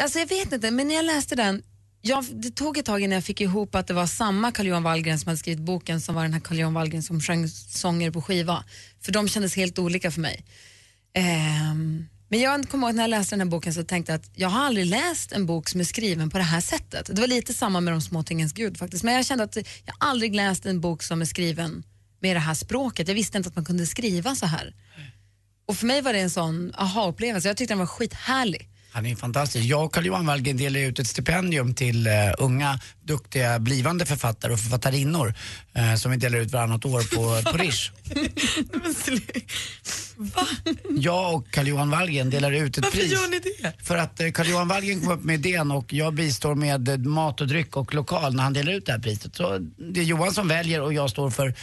[0.04, 1.63] Alltså jag vet inte, men när jag läste den,
[2.02, 5.20] jag, det tog ett tag innan jag fick ihop att det var samma Carl-Johan Wallgren
[5.20, 8.63] som hade skrivit boken som var den här Carl-Johan Wallgren som sjöng sånger på skiva.
[9.02, 10.46] För de kändes helt olika för mig.
[11.13, 14.32] Ehm, men jag kommer ihåg när jag läste den här boken så tänkte jag att
[14.36, 17.16] jag har aldrig läst en bok som är skriven på det här sättet.
[17.16, 19.04] Det var lite samma med De små tingens gud faktiskt.
[19.04, 21.84] Men jag kände att jag aldrig läst en bok som är skriven
[22.20, 23.08] med det här språket.
[23.08, 24.76] Jag visste inte att man kunde skriva så här.
[25.66, 27.48] Och för mig var det en sån aha-upplevelse.
[27.48, 28.70] Jag tyckte den var skithärlig.
[28.93, 29.65] Han är fantastisk.
[29.65, 34.60] Jag och Carl-Johan Wallgren delar ut ett stipendium till uh, unga, duktiga blivande författare och
[34.60, 35.34] författarinnor
[35.77, 37.91] uh, som vi delar ut varannat år på, på Rish.
[40.89, 43.12] Jag och Carl-Johan Wallgren delar ut ett Varför pris.
[43.12, 43.73] gör ni det?
[43.84, 47.41] För att uh, Carl-Johan Wallgren kom upp med idén och jag bistår med eh, mat
[47.41, 49.36] och dryck och lokal när han delar ut det här priset.
[49.36, 49.58] Så
[49.93, 51.53] det är Johan som väljer och jag står för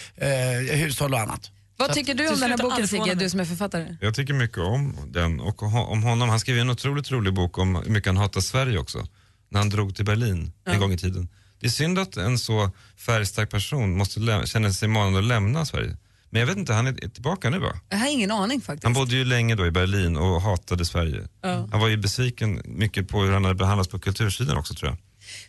[0.75, 1.51] hushåll och annat.
[1.81, 3.97] Vad tycker du om den här boken Sigge, du som är författare?
[4.01, 6.29] Jag tycker mycket om den och om honom.
[6.29, 9.07] Han skrev en otroligt rolig bok om hur mycket han hatar Sverige också.
[9.51, 11.29] När han drog till Berlin en gång i tiden.
[11.61, 15.97] Det är synd att en så färgstark person måste känna sig manad att lämna Sverige.
[16.31, 17.73] Men jag vet inte, han är är tillbaka nu va?
[17.89, 18.85] Jag har ingen aning faktiskt.
[18.85, 21.29] Han bodde ju länge då i Berlin och hatade Sverige.
[21.43, 21.69] Ja.
[21.71, 24.99] Han var ju besviken mycket på hur han hade behandlats på kultursidan också tror jag.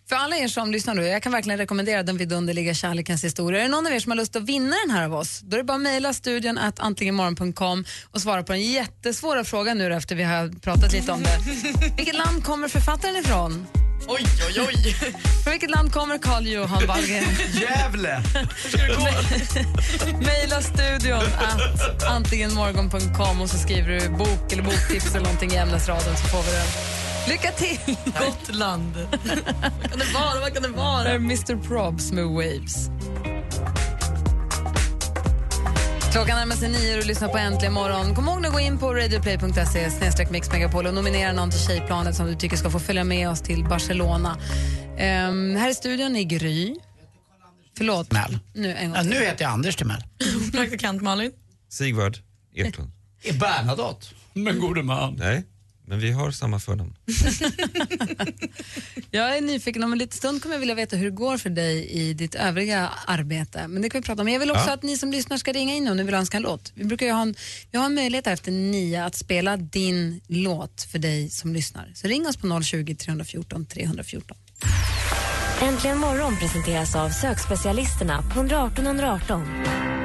[0.10, 3.60] För alla er som lyssnar nu, jag kan verkligen rekommendera den vidunderliga kärlekens historia.
[3.60, 5.56] Är det någon av er som har lust att vinna den här av oss, då
[5.56, 9.94] är det bara att mejla studion att antligenmorgon.com och svara på den jättesvåra frågan nu
[9.94, 11.40] efter vi har pratat lite om det.
[11.98, 13.68] Vilket land kommer författaren ifrån?
[14.08, 14.96] Oj, oj, oj.
[15.44, 17.24] Från vilket land kommer Carl Johan Wallgren?
[17.54, 18.24] Gävle!
[20.20, 26.18] Mejla studion att antligenmorgon.com och så skriver du bok eller boktips eller någonting i ämnesraden
[26.18, 27.01] så får vi den.
[27.28, 27.96] Lycka till!
[28.20, 28.94] Gotland.
[29.82, 30.40] Vad kan det vara?
[30.42, 31.08] Vad kan det Det vara?
[31.10, 32.90] är Mr Probs med Waves.
[36.12, 38.16] Klockan närmar sig nio och du lyssnar på Äntligen morgon.
[38.16, 42.36] Kom ihåg att gå in på radioplay.se mixmegapol och nominera någon till Tjejplanet som du
[42.36, 44.38] tycker ska få följa med oss till Barcelona.
[44.98, 46.76] Ehm, här i studion är Gry.
[47.78, 48.12] Förlåt.
[48.12, 48.40] Mel.
[48.54, 50.04] Nu en gång Ja, nu heter jag Anders Timell.
[50.52, 51.32] Praktikant Malin.
[51.70, 52.18] Sigvard
[52.56, 52.92] Eklund.
[53.24, 54.08] Är Bernadotte.
[54.34, 55.14] Men gode man.
[55.20, 55.44] Nej,
[55.86, 56.94] men vi har samma förnamn.
[59.12, 59.84] Jag är nyfiken.
[59.84, 62.36] Om en liten stund kommer jag vilja veta hur det går för dig i ditt
[62.36, 63.68] övriga arbete.
[63.68, 64.26] Men det kan vi prata om.
[64.26, 64.74] Men jag vill också Ja.
[64.74, 66.72] att ni som lyssnar ska ringa in om ni vill önska en låt.
[66.76, 67.36] Vi brukar ju ha en,
[67.72, 71.92] vi har en möjlighet här efter nio att spela din låt för dig som lyssnar.
[71.96, 74.38] Så ring oss på 020 314 314.
[75.62, 79.42] Äntligen morgon presenteras av sökspecialisterna på 118 118.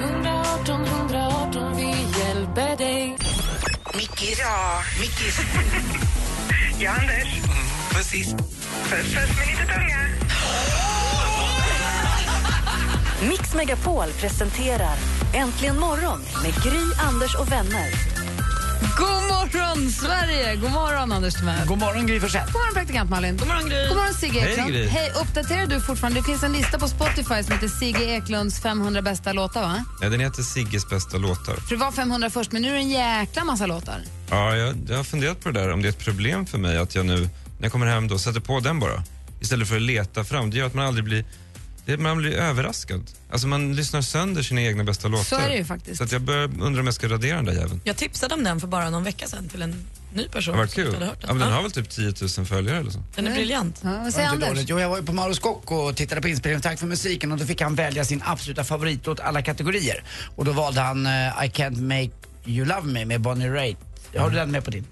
[0.03, 1.96] 118 118, vi hjälper dig.
[3.97, 4.39] Mickis.
[4.39, 4.83] Ja.
[5.01, 5.41] Mickis.
[6.79, 7.41] Ja, Anders.
[7.93, 8.27] Precis.
[8.29, 9.99] Puss, puss med lite tunga.
[13.29, 14.97] Mix Megapol presenterar
[15.35, 18.16] Äntligen morgon med Gry, Anders och vänner.
[18.81, 20.57] God morgon, Sverige!
[20.57, 21.67] God morgon, Anders Timell.
[21.67, 22.45] God morgon, Gry Forssell.
[22.47, 23.37] God morgon, praktikant Malin.
[23.37, 23.89] God morgon, Gry.
[23.89, 24.71] God morgon, Sigge Hej, Eklund.
[24.71, 24.87] Gry.
[24.87, 26.21] Hej, uppdaterar du fortfarande?
[26.21, 29.85] Det finns en lista på Spotify som heter Sigge Eklunds 500 bästa låtar, va?
[30.01, 31.57] Ja, den heter Sigges bästa låtar.
[31.57, 34.01] För det var 500 först, men nu är det en jäkla massa låtar.
[34.31, 36.77] Ja, jag, jag har funderat på det där, om det är ett problem för mig
[36.79, 39.03] att jag nu, när jag kommer hem då, sätter på den bara.
[39.41, 40.51] Istället för att leta fram.
[40.51, 41.25] Det gör att man aldrig blir,
[41.87, 43.03] det, man blir överraskad.
[43.31, 45.25] Alltså man lyssnar sönder sina egna bästa låtar.
[45.25, 45.97] Så är det ju faktiskt.
[45.99, 47.81] Så att jag börjar undra om jag ska radera den där jäveln.
[47.85, 50.75] Jag tipsade om den för bara någon vecka sedan till en ny person som inte
[50.75, 50.95] kul.
[50.95, 51.37] hade hört Ja, den.
[51.37, 53.03] men den Ja, har väl typ 10 000 följare eller så.
[53.15, 53.81] den är briljant.
[53.85, 54.49] Ja, vad säger inte Anders?
[54.49, 54.69] dåligt.
[54.69, 57.39] Jo, jag var ju på Mauro Scocco och tittade på inspelningen Tack för musiken och
[57.39, 60.05] då fick han välja sin absoluta favoritlåt alla kategorier.
[60.37, 62.11] Och då valde han eh, I can't make
[62.47, 63.79] you love me med Bonnie Raitt.
[64.17, 64.85] Har du den med på din?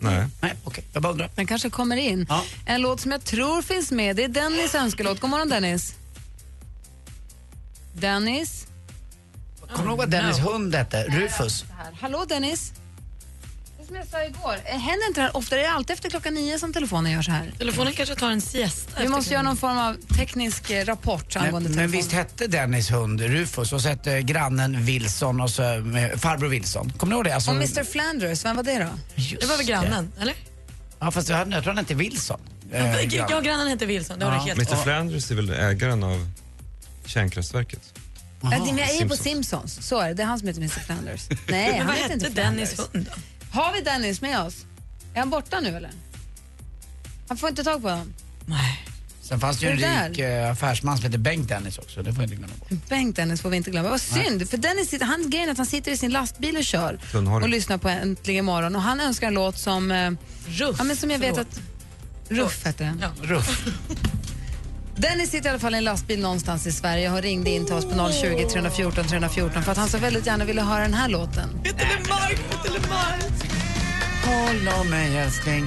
[0.00, 0.26] Nej.
[0.40, 0.84] Nej, okej.
[0.92, 1.30] Jag bara undrar.
[1.34, 2.26] Den kanske kommer in.
[2.28, 2.44] Ja.
[2.66, 5.20] En låt som jag tror finns med, det är Dennis önskelåt.
[5.20, 5.94] God morgon Dennis.
[8.00, 8.66] Dennis?
[9.60, 11.04] Kommer du ihåg vad Dennis hund hette?
[11.04, 11.64] Rufus.
[11.78, 11.92] Här.
[12.00, 12.72] Hallå Dennis?
[13.80, 15.56] Det som jag sa igår, eh, händer inte det här ofta?
[15.56, 17.52] Det är alltid efter klockan nio som telefonen gör så här.
[17.58, 18.90] Telefonen kanske tar en siesta.
[18.90, 21.90] Vi efter måste göra någon form av teknisk eh, rapport angående Men, men telefonen.
[21.90, 26.92] visst hette Dennis hund Rufus och så hette grannen Wilson och så eh, farbror Wilson.
[26.98, 27.34] Kommer du ihåg det?
[27.34, 28.88] Alltså, Och Mr Flanders, vem var det då?
[29.14, 30.34] just Det var väl grannen, eller?
[31.00, 32.40] Ja, fast jag, jag tror han hette Wilson.
[32.72, 33.44] Eh, Ja, grannen.
[33.44, 34.18] grannen heter Wilson.
[34.18, 34.38] Det har Ja.
[34.38, 34.82] du helt Mr.
[34.82, 36.28] Flanders är väl ägaren av
[37.08, 37.92] kärnkraftverket?
[38.40, 39.86] Ja, det- men jag är på Simpsons.
[39.86, 40.14] Så är det.
[40.14, 41.28] Det är han som heter Mr Flanders.
[41.48, 42.94] Nej, han vad heter inte Dennis Flanders.
[42.94, 43.06] hund
[43.52, 43.60] då?
[43.60, 44.64] Har vi Dennis med oss?
[45.14, 45.90] Är han borta nu eller?
[47.28, 48.14] Han får inte tag på honom.
[48.46, 48.84] Nej.
[49.22, 52.02] Sen fanns det ju en rik eh, affärsman som hette Bengt Dennis också.
[52.02, 52.88] Det får jag inte glömma bort.
[52.88, 53.88] Bengt Dennis får vi inte glömma.
[53.88, 56.98] Vad synd, för Dennis sitter, han, grejen att han sitter i sin lastbil och kör
[57.12, 57.42] Tunnhårig.
[57.42, 60.10] och lyssnar på Äntligen morgon och han önskar en låt som, eh,
[60.46, 60.76] Ruff.
[60.78, 61.60] ja, men som jag vet att...
[62.28, 62.98] Ruff heter den.
[63.02, 63.10] Ja.
[63.22, 63.66] Ruff.
[64.98, 67.74] Dennis sitter i alla fall i en lastbil någonstans i Sverige och ringde in till
[67.74, 71.08] oss på 020 314 314 för att han så väldigt gärna ville höra den här
[71.08, 71.48] låten.
[72.08, 72.38] Mark,
[72.88, 73.24] Mark.
[74.24, 75.66] Håll om mig älskling,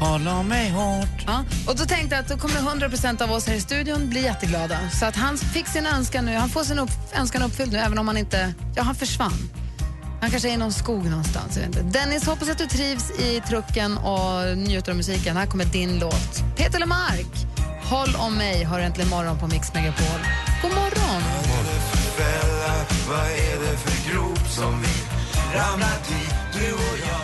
[0.00, 1.24] håll om mig hårt.
[1.26, 4.22] Ja, och då tänkte jag att då kommer 100% av oss här i studion bli
[4.22, 4.78] jätteglada.
[5.00, 7.98] Så att han fick sin önskan nu, han får sin upp, önskan uppfylld nu även
[7.98, 9.50] om han inte, ja han försvann.
[10.20, 11.56] Han kanske är i någon skog någonstans.
[11.56, 11.98] Jag vet inte.
[11.98, 15.36] Dennis, hoppas att du trivs i trucken och njuter av musiken.
[15.36, 16.56] Här kommer din låt.
[16.56, 17.49] Peter Lemark,
[17.90, 20.20] Håll om mig, har äntligen morgon på Mix Megapol.
[20.62, 21.22] God morgon!
[23.08, 24.88] Vad är det för grop som vi
[25.58, 27.20] ramlat i, du och jag?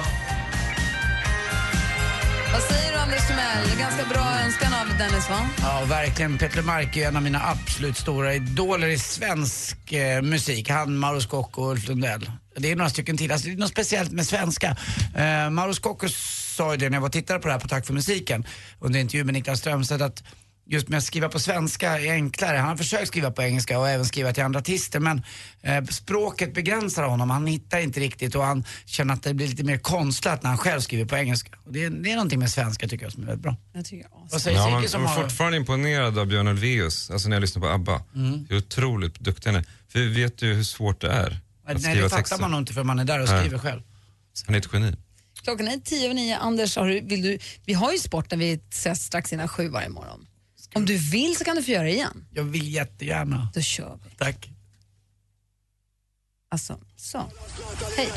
[2.53, 3.79] Vad säger du Anders Timell?
[3.79, 5.49] Ganska bra önskan av Dennis va?
[5.63, 6.39] Ja, verkligen.
[6.39, 10.71] Peter Mark är en av mina absolut stora idoler i svensk eh, musik.
[10.71, 12.31] Han, Mauro Scocco och Ulf Lundell.
[12.57, 13.33] Det är några stycken till.
[13.33, 14.77] Alltså, det är något speciellt med svenska.
[15.17, 16.09] Eh, Mauro Scocco
[16.57, 18.47] sa ju det när jag var och tittade på det här på Tack för musiken
[18.81, 20.23] under intervju med Niklas Strömstedt att
[20.69, 22.57] just med att skriva på svenska är enklare.
[22.57, 25.23] Han har försökt skriva på engelska och även skriva till andra artister men
[25.63, 27.31] eh, språket begränsar honom.
[27.31, 30.59] Han hittar inte riktigt och han känner att det blir lite mer konstlat när han
[30.59, 31.51] själv skriver på engelska.
[31.65, 33.57] Och det, är, det är någonting med svenska tycker jag som är väldigt bra.
[33.73, 35.23] Jag tycker Vad säger Ja, man som jag är har...
[35.23, 38.03] fortfarande imponerad av Björn Ulvaeus, alltså när jag lyssnar på ABBA.
[38.15, 38.47] Mm.
[38.49, 39.65] Hur otroligt duktig han är.
[39.89, 42.41] För vi vet ju hur svårt det är att Nej, skriva det fattar texter.
[42.41, 43.41] man nog inte för man är där och Nej.
[43.41, 43.83] skriver själv.
[44.47, 44.97] Han är ett geni.
[45.43, 46.37] Klockan är tio över nio.
[46.37, 49.89] Anders, har du, vill du, vi har ju sporten vi ses strax innan sju varje
[49.89, 50.27] morgon.
[50.75, 52.27] Om du vill så kan du få göra det igen.
[52.31, 53.49] Jag vill jättegärna.
[53.55, 54.11] Då kör vi.
[54.17, 54.51] Tack.
[56.51, 57.31] Alltså, så.
[57.97, 58.09] Hej.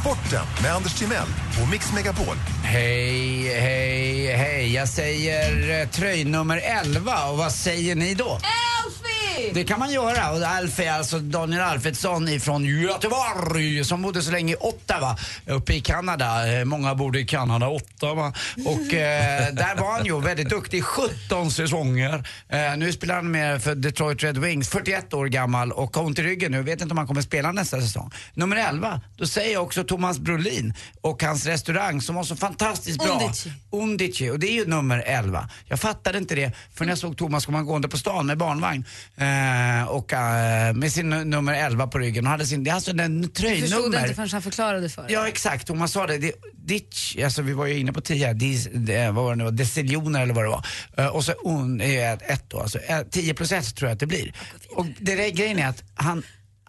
[0.00, 1.28] Sporten med Anders Timell
[1.62, 2.36] och Mix Megapol.
[2.64, 4.72] Hej, hej, hej.
[4.72, 8.38] Jag säger eh, tröjnummer 11 och vad säger ni då?
[9.54, 10.30] Det kan man göra.
[10.30, 15.16] Och Alfie är alltså Daniel Alfredsson ifrån Göteborg som bodde så länge i Ottawa
[15.46, 16.52] uppe i Kanada.
[16.58, 18.32] Eh, Många bor i Kanada, Ottawa.
[18.66, 22.28] Och eh, där var han ju väldigt duktig 17 säsonger.
[22.48, 26.18] Eh, nu spelar han med för Detroit Red Wings, 41 år gammal och har ont
[26.18, 26.62] i ryggen nu.
[26.62, 28.10] Vet inte om han kommer spela nästa säsong.
[28.34, 32.98] Nummer 11, då säger jag också Thomas Brolin och hans restaurang som var så fantastiskt
[33.04, 33.20] bra.
[33.22, 33.52] Undici.
[33.70, 34.30] Undici.
[34.30, 35.48] Och det är ju nummer 11.
[35.68, 38.84] Jag fattade inte det för när jag såg Thomas komma gående på stan med barnvagn
[39.22, 42.74] eh, och eh, med sin nu- nummer 11 på ryggen och hade sin, det är
[42.74, 44.14] alltså den Du förstod inte tröjnummer.
[44.14, 45.12] förrän han förklarade för dig.
[45.12, 46.18] Ja exakt, Thomas sa det.
[46.18, 46.32] det
[46.64, 50.22] ditch, alltså vi var ju inne på 10, dis, det, vad var det nu, deciljoner
[50.22, 50.66] eller vad det var.
[50.96, 54.00] Eh, och så un, eh, ett då, alltså eh, 10 plus 1 tror jag att
[54.00, 54.32] det blir.
[54.70, 56.22] Och det grejen är att han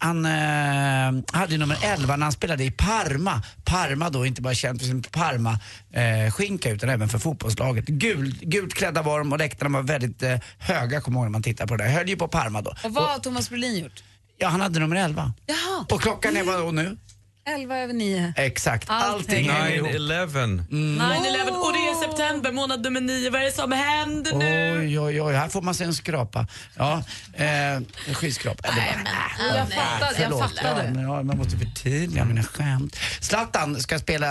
[0.04, 3.42] han eh, hade nummer 11 när han spelade i Parma.
[3.64, 7.86] Parma då, inte bara känt för sin Parma-skinka utan även för fotbollslaget.
[7.86, 11.44] Gul, gult klädda var de och läktarna var väldigt eh, höga, kommer ihåg när man
[11.44, 11.92] tittar på det där.
[11.92, 12.76] Höll ju på Parma då.
[12.84, 14.04] Och vad har Thomas Brolin gjort?
[14.38, 15.34] Ja, han hade nummer 11.
[15.46, 15.86] Jaha.
[15.90, 16.98] Och klockan är vad nu?
[17.46, 18.34] 11 över 9.
[18.38, 19.90] Exakt, Allt allting hänger ihop.
[19.90, 20.66] 9-11.
[20.70, 23.30] 9-11 och det är september, månad nummer 9.
[23.30, 24.80] Vad är det som händer nu?
[24.80, 26.48] Oj, oj, oj, här får man se en skrapa.
[26.76, 27.04] Ja,
[27.34, 28.70] eh, en skyskrapa.
[28.76, 30.84] Nej, men, Jag fattade, jag fattade.
[30.84, 32.96] Ja, men, ja, man måste förtydliga mina skämt.
[33.22, 34.30] Zlatan ska spela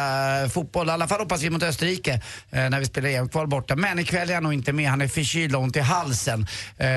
[0.53, 2.13] fotboll, i alla fall hoppas vi mot Österrike
[2.51, 3.77] eh, när vi spelar EM-kval borta.
[3.77, 6.47] Men ikväll är han nog inte med, han är förkyld och ont i halsen.
[6.79, 6.89] Eh,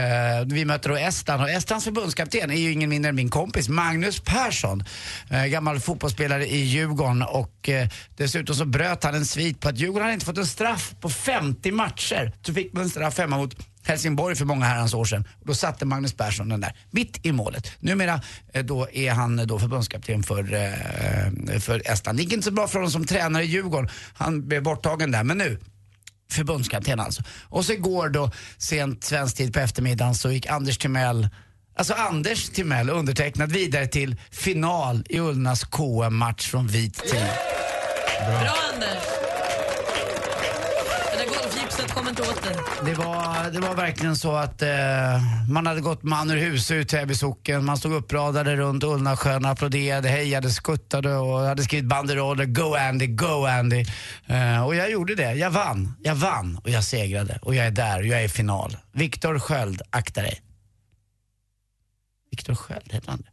[0.45, 4.19] vi möter då Estland och Estlands förbundskapten är ju ingen mindre än min kompis Magnus
[4.19, 4.84] Persson.
[5.30, 7.88] Eh, gammal fotbollsspelare i Djurgården och eh,
[8.18, 11.10] dessutom så bröt han en svit på att Djurgården hade inte fått en straff på
[11.10, 12.32] 50 matcher.
[12.41, 15.28] Så fick man en straff hemma mot Helsingborg för många herrans år sedan.
[15.41, 17.72] Och då satte Magnus Persson den där, mitt i målet.
[17.80, 18.22] Numera
[18.54, 22.18] eh, då är han eh, då förbundskapten för, eh, för Estland.
[22.18, 23.89] Det gick inte så bra för honom som tränare i Djurgården.
[24.13, 25.60] Han blev borttagen där, men nu
[26.32, 27.24] förbundskapten alltså.
[27.44, 31.30] Och så igår då, sent svensk tid på eftermiddagen, så gick Anders Timell
[31.78, 37.26] Alltså Anders Timell undertecknad vidare till final i Ullnas KM-match från vit till...
[38.20, 39.04] Bra Anders!
[41.12, 42.56] Det där golfgipset kommer inte åt dig.
[42.86, 44.70] Det var, det var verkligen så att eh,
[45.50, 47.66] man hade gått man ur hus ut Täby socken.
[47.66, 52.46] Man stod uppradade runt Ullnasjön, applåderade, hejade, skuttade och hade skrivit banderoller.
[52.46, 53.86] Go Andy, go Andy.
[54.26, 55.34] Eh, och jag gjorde det.
[55.34, 55.96] Jag vann.
[56.04, 57.40] Jag vann och jag segrade.
[57.42, 58.78] Och jag är där och jag är i final.
[58.92, 60.42] Viktor Sköld, akta dig.
[62.36, 63.30] Viktor Sköld, heter han det?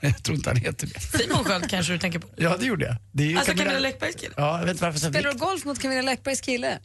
[0.06, 1.00] Jag tror inte han heter det.
[1.00, 2.28] Simon Sköld kanske du tänker på?
[2.36, 2.96] Ja, det gjorde jag.
[3.12, 4.34] Det är ju Alltså Camilla Läckbergs kille?
[4.36, 6.78] Ja, jag vet inte varför jag Spelar du golf mot Camilla Läckbergs kille?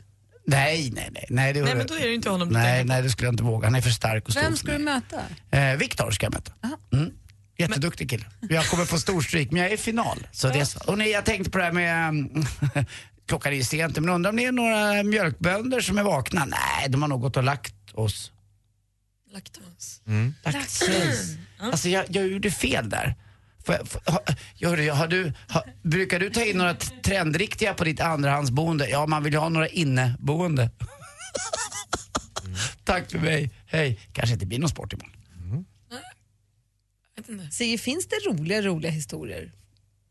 [0.45, 1.25] Nej, nej, nej.
[1.29, 3.43] Nej, det, Nej, men då är det inte honom nej, nej, det skulle jag inte
[3.43, 3.67] våga.
[3.67, 5.21] Han är för stark och stor Vem ska du möta?
[5.51, 6.51] Eh, Viktor ska jag möta.
[6.93, 7.11] Mm.
[7.57, 8.25] Jätteduktig kille.
[8.49, 10.27] Jag kommer få stor stryk, men jag är i final.
[10.31, 10.79] Så det är så.
[10.91, 12.09] Och nej, jag tänkte på det här med...
[12.09, 12.45] mm,
[13.27, 16.45] Klockan är ju sent, men undrar om det är några mjölkbönder som är vakna?
[16.45, 18.31] Nej, de har nog gått och lagt oss.
[19.31, 20.01] Laktos.
[20.43, 21.37] Lagt sig.
[21.59, 23.15] Alltså, jag, jag gjorde fel där.
[23.65, 24.21] Får jag- får- har,
[24.55, 28.89] gör, har du, har, brukar du ta in några trendriktiga på ditt andrahandsboende?
[28.89, 30.69] Ja, man vill ju ha några inneboende.
[32.83, 33.51] Tack för mig.
[33.65, 33.99] Hej.
[34.13, 35.13] Kanske inte blir någon sport imorgon.
[37.51, 39.51] Sigge, finns det roliga, roliga historier?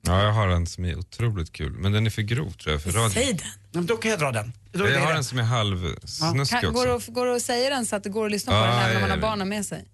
[0.06, 2.82] Ja, jag har en som är otroligt kul, men den är för grov tror jag
[2.82, 3.10] för radio.
[3.14, 3.46] Säg den.
[3.72, 4.52] Men då kan jag dra den.
[4.72, 5.16] Då är Jag har den.
[5.16, 7.12] en som är halvsnuskig går, också.
[7.12, 8.86] går det att säga den så att det går att lyssna på Ja, den även
[8.88, 9.20] om ja, man har ja.
[9.20, 9.84] barnen med sig?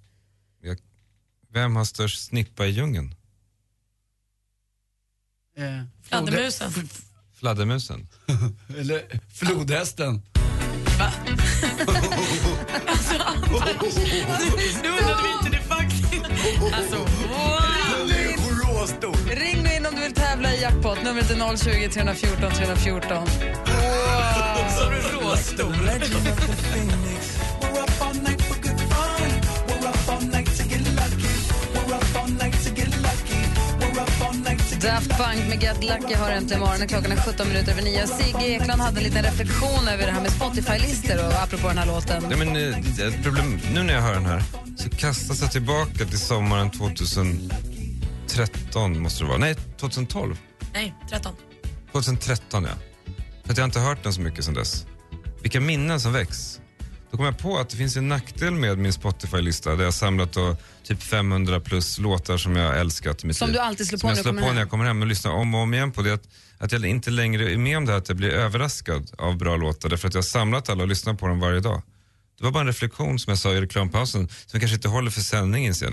[1.52, 3.14] Vem har störst snippa i djungeln?
[5.56, 5.64] Eh,
[6.02, 6.72] Fladdermusen.
[7.34, 8.08] Fladdermusen.
[8.78, 10.22] Eller flodhästen.
[14.82, 16.24] Nu undrade vi inte det faktiskt.
[16.72, 16.96] Alltså,
[18.82, 19.16] Råstor.
[19.26, 20.98] Ring nu in om du vill tävla i jackpot.
[21.04, 23.26] Numret är 020 314 314.
[24.76, 25.72] Så du råstor.
[34.82, 36.88] Daft Punk med Get Lucky har äntligen morgonen.
[36.88, 38.06] Klockan är 17 minuter över 9.
[38.06, 41.86] Sigge Ekland hade en liten reflektion över det här med Spotify-listor och apropå den här
[41.86, 42.24] låten.
[42.28, 44.42] Nej, men, eh, det är ett problem, nu när jag hör den här
[44.76, 46.70] så kastas jag tillbaka till sommaren
[48.36, 49.38] 2013 måste det vara.
[49.38, 50.36] Nej, 2012.
[50.72, 51.32] Nej, 13.
[51.92, 52.70] 2013 ja.
[53.44, 54.86] För att jag har inte hört den så mycket sedan dess.
[55.42, 56.58] Vilka minnen som väcks.
[57.10, 60.32] Då kom jag på att det finns en nackdel med min Spotify-lista där jag samlat
[60.32, 63.54] då typ 500 plus låtar som jag älskat i mitt Som liv.
[63.54, 64.54] du alltid slår på Som när jag slår på hem.
[64.54, 66.12] när jag kommer hem och lyssnar om och om igen på det.
[66.14, 66.22] Att,
[66.58, 69.56] att jag inte längre är med om det här att jag blir överraskad av bra
[69.56, 71.82] låtar därför att jag har samlat alla och lyssnar på dem varje dag.
[72.42, 75.20] Det var bara en reflektion som jag sa i reklampausen som kanske inte håller för
[75.20, 75.88] sändningen nu.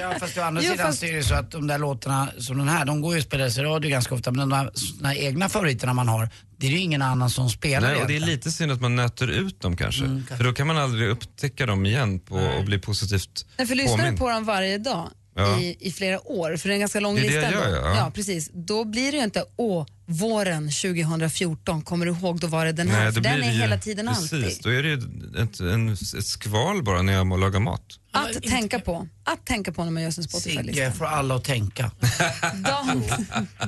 [0.00, 2.28] Ja, fast å andra Jo, sidan fast- så är det så att de där låtarna
[2.38, 4.70] som den här, de går ju att spela i radio ganska ofta, men de där,
[5.06, 8.16] här egna favoriterna man har, det är ju ingen annan som spelar Nej, och det
[8.16, 10.22] är lite synd att man nöter ut dem kanske.
[10.36, 14.10] För då kan man aldrig upptäcka dem igen på, och bli positivt Nej, för lyssnar
[14.10, 15.08] du på dem varje dag
[15.38, 15.60] Ja.
[15.60, 17.52] i, i flera år, för det är en ganska lång Det är det lista jag
[17.66, 17.76] ändå.
[17.76, 17.96] gör, ja.
[17.96, 18.50] ja, precis.
[18.52, 22.88] Då blir det ju inte, åh, våren 2014, kommer du ihåg, då var det den
[22.88, 23.04] här.
[23.04, 24.58] Nej, för den är det ju- hela tiden precis, alltid.
[24.62, 24.94] Då är det ju
[25.42, 27.82] ett, en, ett skval bara när jag må laga mat.
[28.12, 29.08] Att tänka på.
[29.24, 30.72] Att tänka på när man gör sin Spotify-lista.
[30.84, 31.90] Sigge får alla att tänka.
[32.54, 33.04] Dan,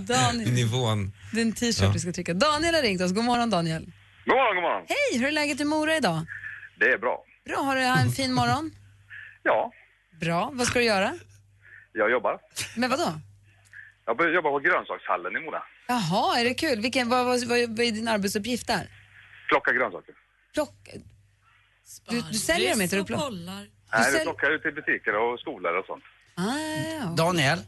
[0.06, 1.12] Daniel, Nivån.
[1.32, 1.92] det är en t-shirt Ja.
[1.92, 2.34] du ska trycka.
[2.34, 3.12] Daniel har ringt oss.
[3.12, 3.82] God morgon Daniel.
[4.26, 4.82] God morgon, god morgon.
[4.88, 6.26] Hej, hur är läget i Mora idag?
[6.78, 7.24] Det är bra.
[7.46, 8.70] Bra, har du en fin morgon?
[9.42, 9.72] Ja,
[10.20, 11.12] Bra, vad ska du göra?
[11.92, 12.38] Jag jobbar.
[12.76, 13.12] Men vad då?
[14.06, 15.62] Jag börjar jobba på grönsakshallen i Mora.
[15.88, 16.80] Jaha, är det kul?
[16.80, 18.88] Vilken, vad, vad, vad, är din arbetsuppgift där?
[19.48, 20.14] Plocka grönsaker.
[20.54, 20.92] Plocka...
[22.08, 22.96] Du, du säljer dem inte?
[22.96, 23.32] Du plock...
[23.92, 26.04] Nej, vi plockar ut i butiker och skolor och sånt.
[26.34, 26.58] Ah,
[27.00, 27.14] ja.
[27.16, 27.58] Daniel,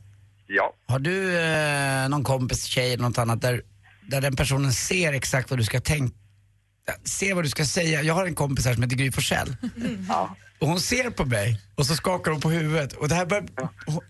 [0.46, 0.74] Ja.
[0.86, 3.62] har du eh, någon kompis, tjej eller något annat där,
[4.08, 6.14] där den personen ser exakt vad du ska tänka,
[7.04, 8.02] ser vad du ska säga?
[8.02, 9.56] Jag har en kompis här som heter Gry Forssell.
[10.62, 13.44] Och hon ser på mig och så skakar hon på huvudet och det här bör,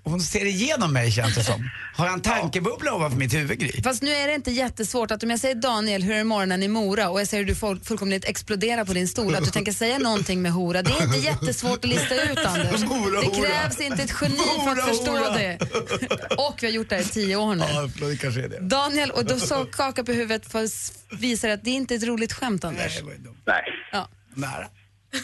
[0.03, 1.71] hon, ser igenom mig känns det som.
[1.95, 3.83] Har jag en tankebubbla ovanför mitt huvud Gry?
[3.83, 6.69] Fast nu är det inte jättesvårt att om jag säger Daniel, hur är morgonen i
[6.69, 9.73] Mora och jag säger hur du full, fullkomligt exploderar på din stol, att du tänker
[9.73, 10.83] säga någonting med hora.
[10.83, 12.83] Det är inte jättesvårt att lista ut Anders.
[12.83, 13.49] Hora, det hora.
[13.49, 15.31] krävs inte ett geni för Hora, att förstå hora.
[15.31, 15.59] det.
[16.37, 17.65] Och vi har gjort det här i tio år nu.
[17.69, 18.61] Ja, det kanske är det.
[18.61, 22.05] Daniel, och du så skakar på huvudet för att visa att det är inte ett
[22.05, 23.01] roligt skämt Anders.
[23.47, 23.63] Nej.
[23.93, 24.09] Ja.
[24.35, 24.69] Nära.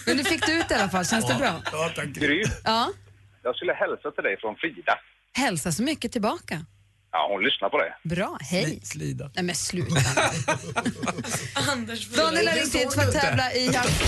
[0.07, 1.63] Men du fick det ut i alla fall, känns det bra?
[1.73, 2.07] Ja, tack.
[2.07, 2.91] Gry, Ja.
[3.43, 4.99] jag skulle hälsa till dig från Frida.
[5.37, 6.65] Hälsa så mycket tillbaka.
[7.13, 8.15] Ja, hon lyssnar på det.
[8.15, 8.81] Bra, hej.
[8.85, 9.31] Slida.
[9.35, 9.95] Nej men sluta.
[11.73, 14.03] Anders, Daniel har ringt hit för att tävla i jakt.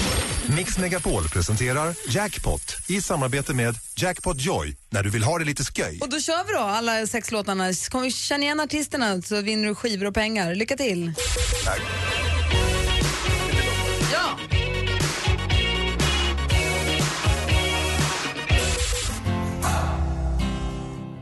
[0.57, 5.65] Mix Megapol presenterar Jackpot i samarbete med Jackpot Joy när du vill ha det lite
[5.65, 5.99] sköj.
[6.01, 7.73] Och då kör vi då, alla sex låtarna.
[7.91, 10.55] Kommer vi känna igen artisterna så vinner du skivor och pengar.
[10.55, 11.13] Lycka till!
[11.65, 11.81] Tack.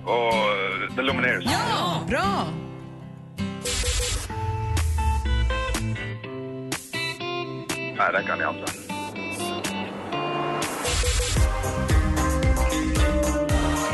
[0.08, 1.44] Och eh, The Lumineers.
[1.44, 2.04] Ja!
[2.08, 2.46] Bra!
[7.98, 8.72] Nej, den kan jag inte.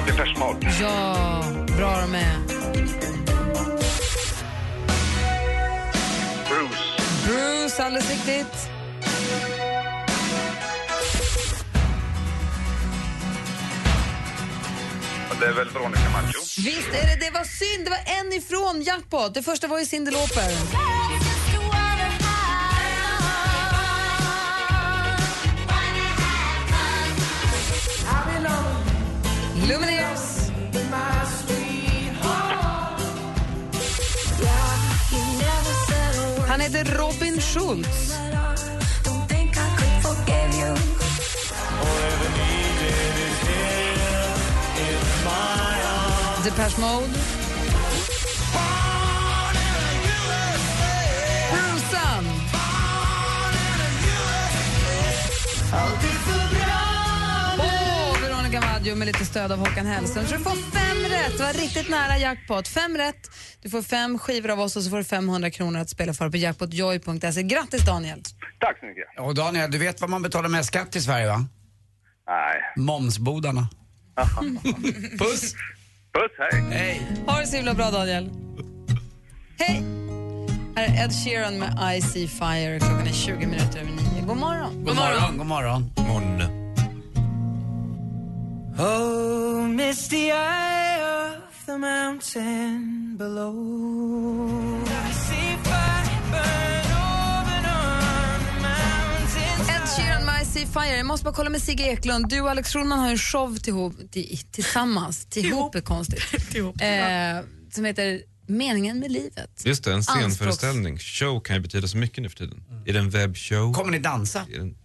[0.07, 0.67] Depeche Mode.
[0.81, 1.15] Ja,
[1.77, 2.39] bra de är.
[6.49, 6.85] Bruce.
[7.27, 8.74] Bruce, alldeles riktigt.
[15.45, 16.40] Det är väl Veronica Maggio.
[16.40, 19.34] Visst är det, det var synd, det var en ifrån jackpot.
[19.34, 20.51] Det första var ju Cyndi Lauper.
[29.68, 30.34] Lumineers.
[36.49, 38.24] Han heter Robin Schultz.
[46.57, 47.19] Depeche Mode.
[57.59, 60.27] Och Veronica Maggio med lite stöd av Håkan Hellström.
[60.27, 61.39] Så du får fem rätt.
[61.39, 62.69] Det var riktigt nära jackpot.
[62.69, 63.31] Fem rätt.
[63.63, 66.31] Du får fem skivor av oss och så får du 500 kronor att spela för
[66.31, 67.43] på jackpotjoy.se.
[67.43, 68.23] Grattis Daniel!
[68.61, 69.05] Tack så mycket.
[69.19, 71.47] Och Daniel, du vet vad man betalar mest skatt i Sverige va?
[72.29, 72.61] Nej.
[72.77, 73.69] Momsbodarna.
[75.19, 75.55] Puss!
[76.15, 76.61] Puss, hej.
[76.71, 77.07] Hej!
[77.27, 78.31] Ha det så himla bra Daniel.
[79.59, 79.83] Hej!
[80.77, 82.79] Här är Ed Sheeran med I See Fire.
[82.79, 84.27] Klockan är 20 minuter över nio.
[84.27, 84.85] God morgon!
[84.85, 85.91] God morgon, god morgon.
[85.97, 86.65] Morgon.
[88.79, 94.93] Oh, misty eye of the mountain below.
[100.75, 100.97] Fire.
[100.97, 102.29] Jag måste bara kolla med Sigge Eklund.
[102.29, 105.27] Du och Alex Schulman har en show tillhop, till, tillsammans.
[105.27, 106.22] Tillhop är konstigt.
[106.81, 107.45] eh,
[107.75, 109.62] som heter Meningen med livet.
[109.64, 110.99] Just det, en Anspråks- scenföreställning.
[110.99, 112.64] Show kan ju betyda så mycket nu för tiden.
[112.87, 113.72] Är det en webbshow?
[113.75, 114.47] Kommer ni dansa?
[114.55, 114.77] En...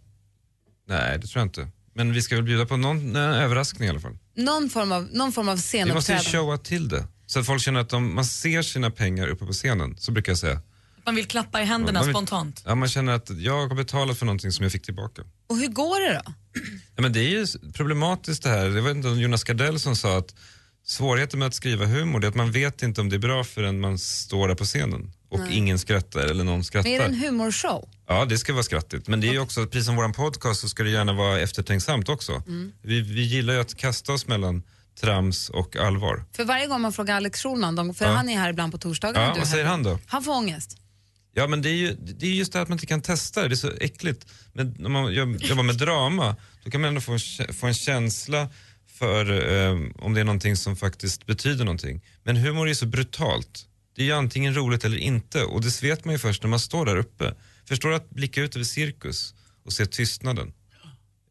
[0.88, 1.68] Nej, det tror jag inte.
[1.94, 4.18] Men vi ska väl bjuda på någon en överraskning i alla fall.
[4.36, 6.30] Någon form av, någon form av Vi måste ju scenuppträdande.
[6.32, 7.08] showa till det.
[7.26, 10.32] Så att folk känner att de, man ser sina pengar uppe på scenen, så brukar
[10.32, 10.62] jag säga.
[11.06, 12.64] Man vill klappa i händerna Man vill- spontant.
[12.66, 15.22] Ja, man känner att jag har betalat för någonting som jag fick tillbaka.
[15.50, 16.34] Och hur går det då?
[16.96, 18.92] Ja, men det är ju problematiskt det här.
[18.92, 20.36] Inte om Jonas Gardell som sa att
[20.86, 23.44] svårigheten med att skriva humor det är att man vet inte om det är bra
[23.44, 25.58] förrän man står där på scenen och Nej.
[25.58, 26.90] ingen skrattar eller någon skrattar.
[26.90, 27.90] Men är det en humorshow?
[28.08, 29.08] Ja, det ska vara skrattigt.
[29.08, 32.10] Men det är ju också, precis som våran podcast så ska det gärna vara eftertänksamt
[32.10, 32.32] också.
[32.48, 32.72] Mm.
[32.82, 34.64] Vi, vi gillar ju att kasta oss mellan
[35.02, 36.24] trams och allvar.
[36.36, 38.12] För varje gång man frågar Alex Schulman, de- för Ja.
[38.12, 39.22] han är här ibland på torsdagar.
[39.22, 40.00] Ja, vad säger han då?
[40.08, 40.78] Han får ångest.
[41.40, 43.42] Ja, men det är ju det är just det här att man inte kan testa
[43.42, 43.48] det.
[43.48, 44.26] Det är så äckligt.
[44.54, 47.74] Men när man jobb- jobbar med drama, då kan man ändå få en, få en
[47.74, 48.50] känsla
[48.88, 52.02] för eh, om det är någonting som faktiskt betyder någonting.
[52.24, 53.66] Men humor är så brutalt.
[53.96, 56.60] Det är ju antingen roligt eller inte och det vet man ju först när man
[56.60, 57.34] står där uppe.
[57.68, 59.34] Förstår du att blicka ut över cirkus
[59.66, 60.54] och se tystnaden?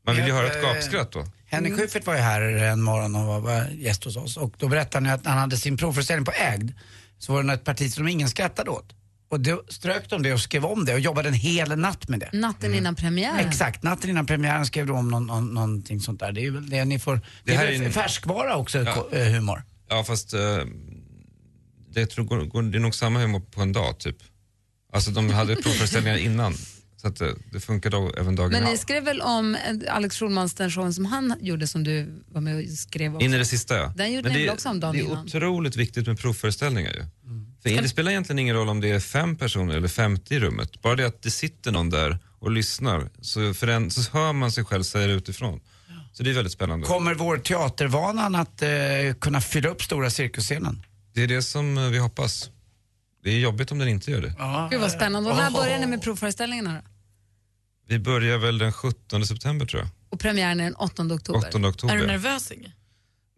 [0.07, 1.27] Man vill ju höra ett gapskratt då.
[1.47, 5.09] Henrik Schyffert var ju här en morgon och var- gäst hos oss och då berättade
[5.09, 6.71] han att han hade sin provföreställning på Ägd
[7.19, 8.93] så var det ett parti som ingen skrattade åt.
[9.31, 12.21] Och då strök de det och skrev om det och jobbade en hel natt med
[12.21, 12.31] det.
[12.33, 13.49] Natten innan premiären.
[13.49, 16.33] Exakt, natten innan premiären skrev de om någon, någon, någonting sånt där.
[16.33, 19.09] Det är väl det ni får, det, här är är en- färskvara också, Ja.
[19.13, 19.63] eh, humor.
[19.89, 20.41] Ja, fast eh,
[21.95, 24.17] det, tror, går, går, det är nog samma humor på en dag typ.
[24.93, 26.55] Alltså de hade provföreställningar innan.
[26.97, 28.71] Så att det, det funkar då även dagen Men av.
[28.71, 32.41] ni skrev väl om eh, Alex Schulmans, den showen som han gjorde som du var
[32.41, 33.25] med och skrev också?
[33.27, 33.93] In i det sista ja.
[33.97, 35.25] Den gjorde Men ni det, väl också om dagen Det är innan?
[35.27, 37.05] otroligt viktigt med provföreställningar ju.
[37.77, 40.83] För det spelar egentligen ingen roll om det är fem personer eller 50 i rummet.
[40.83, 44.53] Bara det att det sitter någon där och lyssnar så, för en, så hör man
[44.53, 45.61] sig själv säga det utifrån.
[46.13, 46.87] Så det är väldigt spännande.
[46.87, 48.69] Kommer vår teatervanan att eh,
[49.21, 50.83] kunna fylla upp stora cirkusscenen?
[51.15, 52.51] Det är det som eh, vi hoppas.
[53.25, 54.35] Det är jobbigt om den inte gör det.
[54.71, 55.31] Gud vad spännande.
[55.31, 56.81] Och när börjar ni med provföreställningarna då?
[57.89, 59.91] Vi börjar väl den 17 september tror jag.
[60.11, 61.49] Och premiären är den 8 oktober.
[61.49, 61.95] 8 oktober.
[61.95, 62.73] Är du nervös Inge?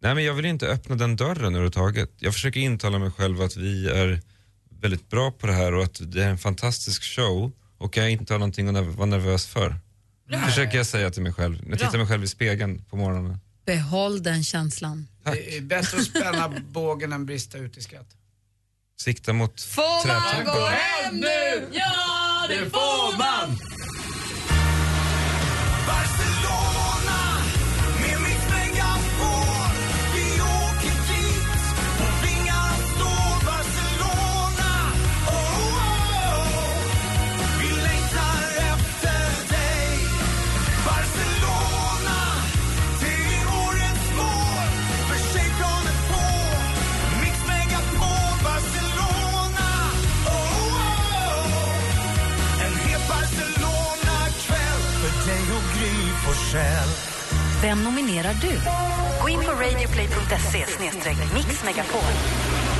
[0.02, 2.10] Nej men jag vill inte öppna den dörren överhuvudtaget.
[2.18, 4.20] Jag försöker intala mig själv att vi är
[4.80, 8.34] väldigt bra på det här och att det är en fantastisk show och jag inte
[8.34, 9.76] har någonting att nerv- vara nervös för.
[10.46, 11.54] Försöker jag säga till mig själv.
[11.54, 11.86] När jag Bra.
[11.88, 13.38] tittar mig själv i spegeln på morgonen.
[13.66, 15.08] Behåll den känslan.
[15.24, 18.06] Det är bättre att spänna bågen än brista ut i skratt.
[19.00, 21.68] Sikta mot Får man gå hem nu?
[21.72, 23.58] Ja, det får man!
[58.40, 58.60] Du?
[59.22, 60.66] Gå in på radioplay.se
[61.34, 62.00] mixmegapol.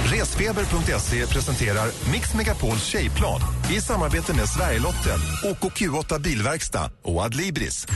[0.05, 3.41] Resfeber.se presenterar Mix Megapols tjejplan
[3.77, 7.87] i samarbete med Sverigelotten, OKQ8 Bilverkstad och Adlibris.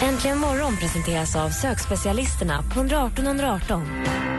[0.00, 3.82] Äntligen morgon presenteras av sökspecialisterna på 118 118.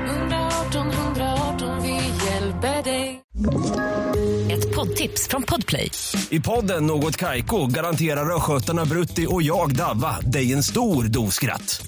[0.09, 1.93] 118 118, vi
[2.25, 3.21] hjälper dig.
[4.51, 5.91] Ett poddtips från Podplay.
[6.29, 11.87] I podden Något Kaiko garanterar östgötarna Brutti och jag, Davva, dig en stor dos skratt.